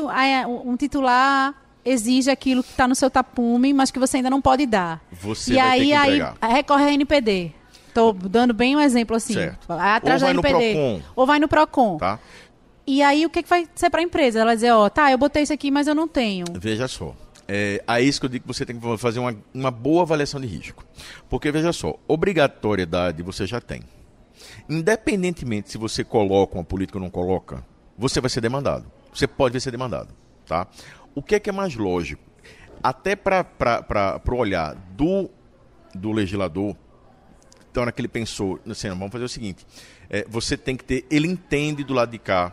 um 0.65 0.77
titular 0.77 1.55
exige 1.85 2.31
aquilo 2.31 2.63
que 2.63 2.71
está 2.71 2.87
no 2.87 2.95
seu 2.95 3.11
tapume, 3.11 3.73
mas 3.73 3.91
que 3.91 3.99
você 3.99 4.19
ainda 4.19 4.31
não 4.31 4.41
pode 4.41 4.67
dar. 4.67 5.03
Você 5.11 5.53
e 5.53 5.57
vai 5.57 5.93
aí, 5.93 6.19
ter 6.19 6.25
que 6.25 6.37
aí 6.41 6.53
recorre 6.53 6.85
a 6.85 6.93
NPD. 6.93 7.53
Estou 7.89 8.13
dando 8.13 8.53
bem 8.53 8.77
um 8.77 8.81
exemplo 8.81 9.17
assim. 9.17 9.35
Certo. 9.35 9.73
Atrás 9.73 10.23
ou 10.23 10.27
vai 10.29 10.35
da 10.35 10.49
NPD. 10.49 10.75
No 10.75 10.81
Procon. 10.81 11.03
Ou 11.17 11.27
vai 11.27 11.39
no 11.39 11.49
Procon. 11.49 11.99
Tá. 11.99 12.21
E 12.87 13.03
aí 13.03 13.27
o 13.27 13.31
que, 13.31 13.43
que 13.43 13.49
vai 13.49 13.67
ser 13.75 13.91
para 13.91 14.01
a 14.01 14.05
empresa? 14.05 14.39
Ela 14.39 14.51
vai 14.51 14.57
dizer, 14.57 14.71
ó, 14.71 14.89
tá, 14.89 15.11
eu 15.11 15.19
botei 15.19 15.43
isso 15.43 15.53
aqui, 15.53 15.71
mas 15.71 15.89
eu 15.89 15.95
não 15.95 16.07
tenho. 16.07 16.45
Veja 16.55 16.87
só. 16.87 17.15
É, 17.49 17.83
é 17.87 18.03
isso 18.03 18.21
que 18.21 18.27
eu 18.27 18.31
digo 18.31 18.43
que 18.43 18.53
você 18.53 18.67
tem 18.67 18.79
que 18.79 18.97
fazer 18.99 19.19
uma, 19.19 19.37
uma 19.55 19.71
boa 19.71 20.03
avaliação 20.03 20.41
de 20.41 20.47
risco. 20.47 20.85
Porque, 21.29 21.51
veja 21.53 21.73
só, 21.73 21.99
obrigatoriedade 22.09 23.23
você 23.23 23.47
já 23.47 23.61
tem. 23.61 23.83
Independentemente 24.69 25.71
se 25.71 25.79
você 25.79 26.03
coloca 26.05 26.57
uma 26.57 26.65
política 26.65 26.99
ou 26.99 27.03
não 27.03 27.11
coloca, 27.11 27.65
você 27.97 28.21
vai 28.21 28.31
ser 28.31 28.41
demandado. 28.41 28.91
Você 29.13 29.27
pode 29.27 29.61
ser 29.61 29.71
demandado. 29.71 30.13
Tá? 30.45 30.67
O 31.15 31.23
que 31.23 31.35
é 31.35 31.41
que 31.41 31.49
é 31.49 31.53
mais 31.53 31.75
lógico? 31.75 32.23
Até 32.83 33.17
para 33.17 34.21
o 34.29 34.35
olhar 34.35 34.75
do, 34.97 35.31
do 35.95 36.13
legislador, 36.13 36.77
então 37.71 37.83
hora 37.83 37.93
que 37.93 38.01
ele 38.01 38.09
pensou, 38.09 38.61
assim, 38.69 38.89
vamos 38.89 39.11
fazer 39.11 39.25
o 39.25 39.29
seguinte, 39.29 39.67
é, 40.09 40.25
você 40.29 40.57
tem 40.57 40.77
que 40.77 40.85
ter, 40.85 41.07
ele 41.11 41.27
entende 41.27 41.85
do 41.85 41.95
lado 41.95 42.11
de 42.11 42.19
cá, 42.19 42.53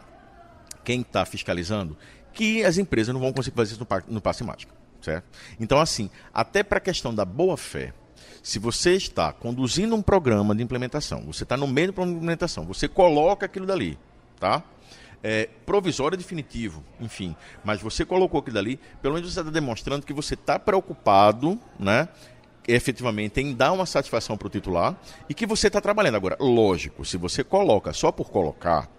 quem 0.84 1.02
está 1.02 1.26
fiscalizando, 1.26 1.98
que 2.34 2.64
as 2.64 2.78
empresas 2.78 3.14
não 3.14 3.22
vão 3.22 3.32
conseguir 3.32 3.56
fazer 3.56 3.74
isso 3.74 3.88
no, 3.90 4.16
no 4.16 4.22
passe 4.22 4.44
mágico. 4.44 4.74
Certo? 5.04 5.26
Então, 5.60 5.82
assim, 5.82 6.10
até 6.34 6.64
para 6.64 6.78
a 6.78 6.82
questão 6.82 7.14
da 7.14 7.26
boa-fé, 7.26 7.94
se 8.42 8.58
você 8.58 8.94
está 8.94 9.34
conduzindo 9.34 9.94
um 9.94 10.02
programa 10.02 10.56
de 10.56 10.64
implementação, 10.64 11.26
você 11.26 11.44
está 11.44 11.58
no 11.58 11.68
meio 11.68 11.88
do 11.88 11.94
programa 11.94 12.14
de 12.14 12.20
implementação, 12.20 12.66
você 12.66 12.88
coloca 12.88 13.46
aquilo 13.46 13.66
dali, 13.66 14.00
tá? 14.40 14.64
É, 15.22 15.50
provisório 15.66 16.18
definitivo, 16.18 16.84
enfim, 17.02 17.36
mas 17.66 17.82
você 17.82 18.06
colocou 18.06 18.40
aquilo 18.40 18.56
dali, 18.56 18.80
pelo 19.02 19.14
menos 19.14 19.34
você 19.34 19.40
está 19.42 19.52
demonstrando 19.52 20.06
que 20.06 20.14
você 20.14 20.36
está 20.36 20.58
preocupado, 20.58 21.60
né? 21.78 22.08
efetivamente 22.66 23.42
em 23.42 23.54
dar 23.54 23.74
uma 23.74 23.86
satisfação 23.86 24.38
para 24.38 24.48
o 24.48 24.50
titular 24.50 24.98
e 25.28 25.34
que 25.34 25.46
você 25.46 25.68
está 25.68 25.82
trabalhando. 25.82 26.16
Agora, 26.16 26.38
lógico, 26.40 27.04
se 27.04 27.18
você 27.18 27.44
coloca 27.44 27.92
só 27.92 28.10
por 28.10 28.30
colocar, 28.30 28.90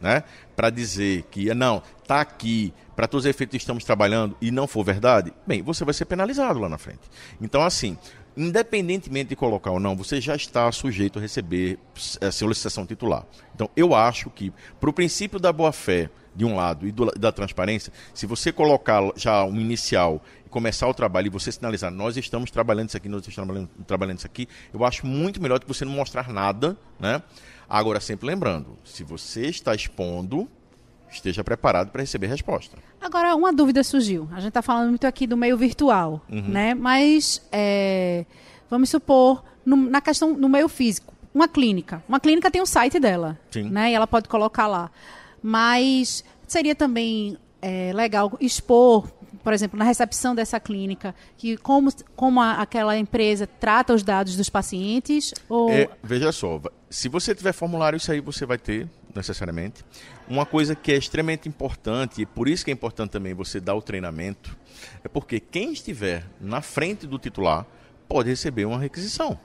né, 0.00 0.24
para 0.54 0.70
dizer 0.70 1.22
que 1.30 1.52
não, 1.54 1.82
está 2.02 2.20
aqui, 2.20 2.72
para 2.94 3.06
todos 3.06 3.24
os 3.24 3.30
efeitos 3.30 3.56
estamos 3.56 3.84
trabalhando 3.84 4.36
e 4.40 4.50
não 4.50 4.66
for 4.66 4.84
verdade, 4.84 5.32
bem, 5.46 5.62
você 5.62 5.84
vai 5.84 5.94
ser 5.94 6.04
penalizado 6.04 6.58
lá 6.58 6.68
na 6.68 6.78
frente. 6.78 7.00
Então, 7.40 7.62
assim, 7.62 7.96
independentemente 8.36 9.30
de 9.30 9.36
colocar 9.36 9.70
ou 9.70 9.80
não, 9.80 9.96
você 9.96 10.20
já 10.20 10.36
está 10.36 10.70
sujeito 10.70 11.18
a 11.18 11.22
receber 11.22 11.78
a 12.20 12.30
solicitação 12.30 12.84
titular. 12.86 13.24
Então, 13.54 13.70
eu 13.74 13.94
acho 13.94 14.28
que, 14.30 14.52
para 14.78 14.90
o 14.90 14.92
princípio 14.92 15.40
da 15.40 15.52
boa-fé, 15.52 16.10
de 16.34 16.44
um 16.44 16.54
lado, 16.54 16.86
e 16.86 16.92
do, 16.92 17.06
da 17.12 17.32
transparência, 17.32 17.90
se 18.12 18.26
você 18.26 18.52
colocar 18.52 19.02
já 19.16 19.42
um 19.44 19.58
inicial 19.58 20.22
e 20.44 20.48
começar 20.50 20.86
o 20.86 20.92
trabalho 20.92 21.28
e 21.28 21.30
você 21.30 21.50
sinalizar, 21.50 21.90
nós 21.90 22.18
estamos 22.18 22.50
trabalhando 22.50 22.88
isso 22.88 22.96
aqui, 22.96 23.08
nós 23.08 23.26
estamos 23.26 23.34
trabalhando, 23.34 23.70
trabalhando 23.86 24.18
isso 24.18 24.26
aqui, 24.26 24.46
eu 24.72 24.84
acho 24.84 25.06
muito 25.06 25.40
melhor 25.40 25.58
do 25.58 25.64
que 25.64 25.72
você 25.72 25.86
não 25.86 25.92
mostrar 25.92 26.30
nada, 26.30 26.76
né? 27.00 27.22
Agora, 27.68 28.00
sempre 28.00 28.26
lembrando, 28.26 28.78
se 28.84 29.02
você 29.02 29.46
está 29.46 29.74
expondo, 29.74 30.48
esteja 31.10 31.42
preparado 31.42 31.90
para 31.90 32.02
receber 32.02 32.26
resposta. 32.26 32.76
Agora, 33.00 33.34
uma 33.34 33.52
dúvida 33.52 33.82
surgiu. 33.82 34.28
A 34.32 34.36
gente 34.36 34.48
está 34.48 34.62
falando 34.62 34.90
muito 34.90 35.06
aqui 35.06 35.26
do 35.26 35.36
meio 35.36 35.56
virtual, 35.56 36.20
uhum. 36.28 36.48
né? 36.48 36.74
Mas 36.74 37.42
é, 37.50 38.24
vamos 38.70 38.90
supor, 38.90 39.42
no, 39.64 39.76
na 39.76 40.00
questão 40.00 40.32
no 40.34 40.48
meio 40.48 40.68
físico, 40.68 41.14
uma 41.34 41.48
clínica. 41.48 42.02
Uma 42.08 42.20
clínica 42.20 42.50
tem 42.50 42.60
o 42.60 42.64
um 42.64 42.66
site 42.66 42.98
dela, 42.98 43.38
Sim. 43.50 43.64
né? 43.64 43.90
E 43.90 43.94
ela 43.94 44.06
pode 44.06 44.28
colocar 44.28 44.66
lá. 44.66 44.90
Mas 45.42 46.24
seria 46.46 46.74
também 46.74 47.36
é, 47.60 47.92
legal 47.92 48.36
expor, 48.40 49.08
por 49.46 49.52
exemplo, 49.52 49.78
na 49.78 49.84
recepção 49.84 50.34
dessa 50.34 50.58
clínica, 50.58 51.14
que 51.38 51.56
como, 51.56 51.88
como 52.16 52.40
a, 52.40 52.54
aquela 52.54 52.98
empresa 52.98 53.46
trata 53.46 53.94
os 53.94 54.02
dados 54.02 54.34
dos 54.34 54.50
pacientes? 54.50 55.32
Ou... 55.48 55.70
É, 55.70 55.88
veja 56.02 56.32
só, 56.32 56.60
se 56.90 57.08
você 57.08 57.32
tiver 57.32 57.52
formulário, 57.52 57.96
isso 57.96 58.10
aí 58.10 58.20
você 58.20 58.44
vai 58.44 58.58
ter 58.58 58.88
necessariamente. 59.14 59.84
Uma 60.26 60.44
coisa 60.44 60.74
que 60.74 60.90
é 60.90 60.96
extremamente 60.96 61.48
importante, 61.48 62.22
e 62.22 62.26
por 62.26 62.48
isso 62.48 62.64
que 62.64 62.72
é 62.72 62.74
importante 62.74 63.10
também 63.10 63.34
você 63.34 63.60
dar 63.60 63.76
o 63.76 63.80
treinamento, 63.80 64.58
é 65.04 65.06
porque 65.06 65.38
quem 65.38 65.72
estiver 65.72 66.26
na 66.40 66.60
frente 66.60 67.06
do 67.06 67.16
titular 67.16 67.64
pode 68.08 68.28
receber 68.28 68.64
uma 68.64 68.80
requisição. 68.80 69.38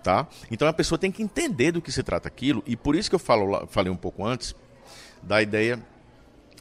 Tá? 0.00 0.28
Então 0.48 0.68
a 0.68 0.72
pessoa 0.72 0.96
tem 0.96 1.10
que 1.10 1.24
entender 1.24 1.72
do 1.72 1.82
que 1.82 1.90
se 1.90 2.04
trata 2.04 2.28
aquilo, 2.28 2.62
e 2.64 2.76
por 2.76 2.94
isso 2.94 3.10
que 3.10 3.16
eu 3.16 3.18
falo, 3.18 3.66
falei 3.66 3.92
um 3.92 3.96
pouco 3.96 4.24
antes 4.24 4.54
da 5.20 5.42
ideia 5.42 5.84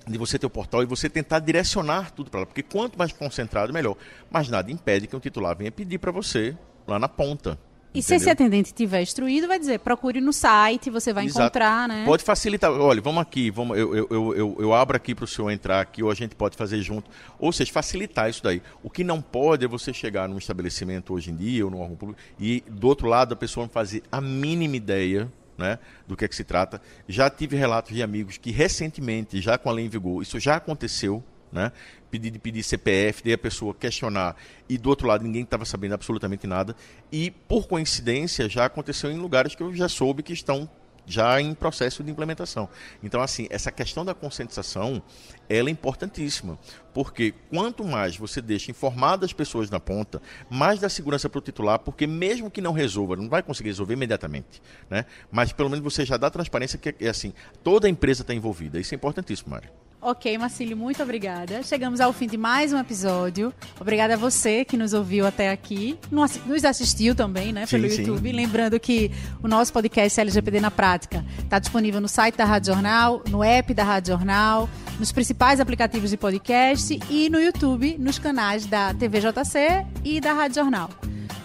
de 0.08 0.18
você 0.18 0.40
ter 0.40 0.46
o 0.46 0.50
portal 0.50 0.82
e 0.82 0.86
você 0.86 1.10
tentar 1.10 1.40
direcionar 1.40 2.12
tudo 2.12 2.30
para 2.32 2.42
lá, 2.42 2.46
porque 2.46 2.64
quanto 2.64 2.98
mais 2.98 3.12
concentrado, 3.12 3.72
melhor. 3.74 3.96
Mas 4.30 4.50
nada 4.50 4.72
impede 4.72 5.08
que 5.08 5.16
um 5.16 5.20
titular 5.20 5.56
venha 5.56 5.72
pedir 5.72 5.98
para 5.98 6.12
você 6.12 6.56
lá 6.88 6.98
na 6.98 7.08
ponta. 7.08 7.58
E 7.92 8.00
Entendeu? 8.00 8.04
se 8.04 8.16
esse 8.16 8.30
atendente 8.30 8.72
tiver 8.72 9.02
instruído, 9.02 9.48
vai 9.48 9.58
dizer, 9.58 9.80
procure 9.80 10.22
no 10.22 10.32
site, 10.32 10.92
você 10.92 11.12
vai 11.12 11.26
Exato. 11.26 11.42
encontrar, 11.42 11.88
né? 11.88 12.06
Pode 12.06 12.24
facilitar. 12.24 12.72
Olha, 12.72 13.02
vamos 13.02 13.20
aqui, 13.20 13.50
vamos, 13.50 13.76
eu, 13.76 13.96
eu, 13.96 14.08
eu, 14.36 14.58
eu, 14.60 14.74
abro 14.76 14.96
aqui 14.96 15.16
para 15.16 15.26
o 15.26 15.28
senhor 15.28 15.50
entrar 15.50 15.82
aqui, 15.82 16.04
ou 16.04 16.12
a 16.12 16.14
gente 16.14 16.36
pode 16.36 16.56
fazer 16.56 16.80
junto. 16.84 17.10
Ou 17.40 17.52
seja, 17.52 17.72
facilitar 17.72 18.30
isso 18.30 18.44
daí. 18.44 18.62
O 18.84 18.92
que 18.92 19.04
não 19.04 19.20
pode 19.24 19.66
é 19.66 19.68
você 19.68 19.92
chegar 19.92 20.30
num 20.30 20.38
estabelecimento 20.38 21.16
hoje 21.16 21.32
em 21.32 21.36
dia, 21.36 21.66
ou 21.66 21.72
num 21.72 21.82
órgão 21.82 21.96
público, 21.96 22.22
e 22.40 22.64
do 22.70 22.88
outro 22.88 23.08
lado 23.08 23.34
a 23.34 23.36
pessoa 23.36 23.66
não 23.66 23.72
fazer 23.72 24.04
a 24.12 24.22
mínima 24.22 24.76
ideia 24.76 25.28
né, 25.60 25.78
do 26.08 26.16
que 26.16 26.26
é 26.26 26.28
que 26.28 26.36
se 26.36 26.44
trata. 26.44 26.82
Já 27.08 27.30
tive 27.30 27.58
relatos 27.58 27.94
de 27.94 28.02
amigos 28.02 28.38
que 28.38 28.50
recentemente, 28.50 29.42
já 29.42 29.58
com 29.58 29.70
a 29.70 29.74
lei 29.74 29.86
em 29.86 29.90
vigor, 29.90 30.22
isso 30.22 30.40
já 30.40 30.56
aconteceu, 30.56 31.22
né? 31.52 31.72
Pedir 32.10 32.32
de 32.32 32.40
pedir 32.40 32.64
CPF, 32.64 33.24
daí 33.24 33.34
a 33.34 33.38
pessoa 33.38 33.74
questionar 33.74 34.36
e 34.68 34.78
do 34.78 34.90
outro 34.90 35.08
lado 35.08 35.24
ninguém 35.24 35.44
estava 35.44 35.66
sabendo 35.66 35.94
absolutamente 35.94 36.48
nada. 36.48 36.76
E 37.12 37.30
por 37.30 37.68
coincidência 37.68 38.48
já 38.48 38.66
aconteceu 38.66 39.12
em 39.12 39.18
lugares 39.18 39.54
que 39.54 39.62
eu 39.62 39.74
já 39.76 39.90
soube 39.90 40.24
que 40.24 40.34
estão 40.34 40.70
já 41.10 41.42
em 41.42 41.54
processo 41.54 42.04
de 42.04 42.12
implementação. 42.12 42.70
Então, 43.02 43.22
assim, 43.22 43.48
essa 43.50 43.72
questão 43.72 44.06
da 44.06 44.14
conscientização, 44.14 45.02
ela 45.50 45.70
é 45.70 45.72
importantíssima, 45.72 46.58
porque 46.94 47.34
quanto 47.50 47.84
mais 47.84 48.16
você 48.16 48.42
deixa 48.42 48.70
informadas 48.70 49.30
as 49.30 49.34
pessoas 49.34 49.70
na 49.70 49.80
ponta, 49.80 50.22
mais 50.50 50.80
dá 50.80 50.88
segurança 50.88 51.28
para 51.28 51.40
o 51.40 51.42
titular, 51.42 51.80
porque 51.80 52.06
mesmo 52.06 52.52
que 52.52 52.62
não 52.62 52.72
resolva, 52.72 53.16
não 53.16 53.28
vai 53.28 53.42
conseguir 53.42 53.70
resolver 53.70 53.94
imediatamente, 53.94 54.62
né? 54.90 55.06
Mas 55.32 55.52
pelo 55.52 55.70
menos 55.70 55.84
você 55.84 56.06
já 56.06 56.16
dá 56.18 56.30
transparência 56.30 56.78
que, 56.78 56.96
é 57.00 57.10
assim, 57.10 57.34
toda 57.64 57.88
a 57.88 57.90
empresa 57.90 58.22
está 58.22 58.34
envolvida. 58.34 58.80
Isso 58.80 58.94
é 58.94 58.96
importantíssimo, 58.96 59.50
Mário. 59.50 59.70
Ok, 60.02 60.38
Marcílio, 60.38 60.78
muito 60.78 61.04
obrigada. 61.04 61.62
Chegamos 61.62 62.00
ao 62.00 62.14
fim 62.14 62.26
de 62.26 62.38
mais 62.38 62.72
um 62.72 62.78
episódio. 62.78 63.54
Obrigada 63.80 64.14
a 64.14 64.18
você 64.18 64.64
que 64.64 64.78
nos 64.78 64.94
ouviu 64.94 65.28
até 65.28 65.52
aqui, 65.52 66.00
nos 66.10 66.64
assistiu 66.64 67.14
também, 67.14 67.52
né, 67.52 67.66
pelo 67.68 67.90
sim, 67.90 67.98
YouTube. 67.98 68.30
Sim. 68.30 68.36
Lembrando 68.36 68.80
que 68.80 69.12
o 69.44 69.48
nosso 69.48 69.74
podcast 69.74 70.20
LGPD 70.20 70.62
na 70.62 70.72
Prática 70.72 71.26
está 71.44 71.60
disponível 71.60 72.00
no 72.00 72.08
site 72.08 72.36
da 72.36 72.46
Rádio 72.46 72.74
Jornal, 72.74 73.22
no 73.30 73.44
app 73.44 73.74
da 73.74 73.84
Rádio 73.84 74.14
Jornal, 74.14 74.70
nos 74.98 75.12
principais 75.12 75.60
aplicativos 75.60 76.10
de 76.10 76.18
podcast 76.18 76.98
e 77.10 77.30
no 77.30 77.40
YouTube, 77.40 77.98
nos 78.00 78.18
canais 78.18 78.66
da 78.66 78.94
TVJC 78.94 79.86
e 80.06 80.22
da 80.22 80.32
Rádio 80.32 80.56
Jornal. 80.56 80.90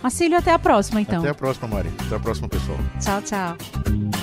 Marcílio, 0.01 0.39
até 0.39 0.53
a 0.53 0.59
próxima, 0.59 1.01
então. 1.01 1.21
Até 1.21 1.31
a 1.31 1.35
próxima, 1.35 1.67
Mari. 1.67 1.91
Até 2.07 2.15
a 2.15 2.21
próxima, 2.21 2.49
pessoal. 2.49 2.79
Tchau, 3.01 3.23
tchau. 3.23 4.14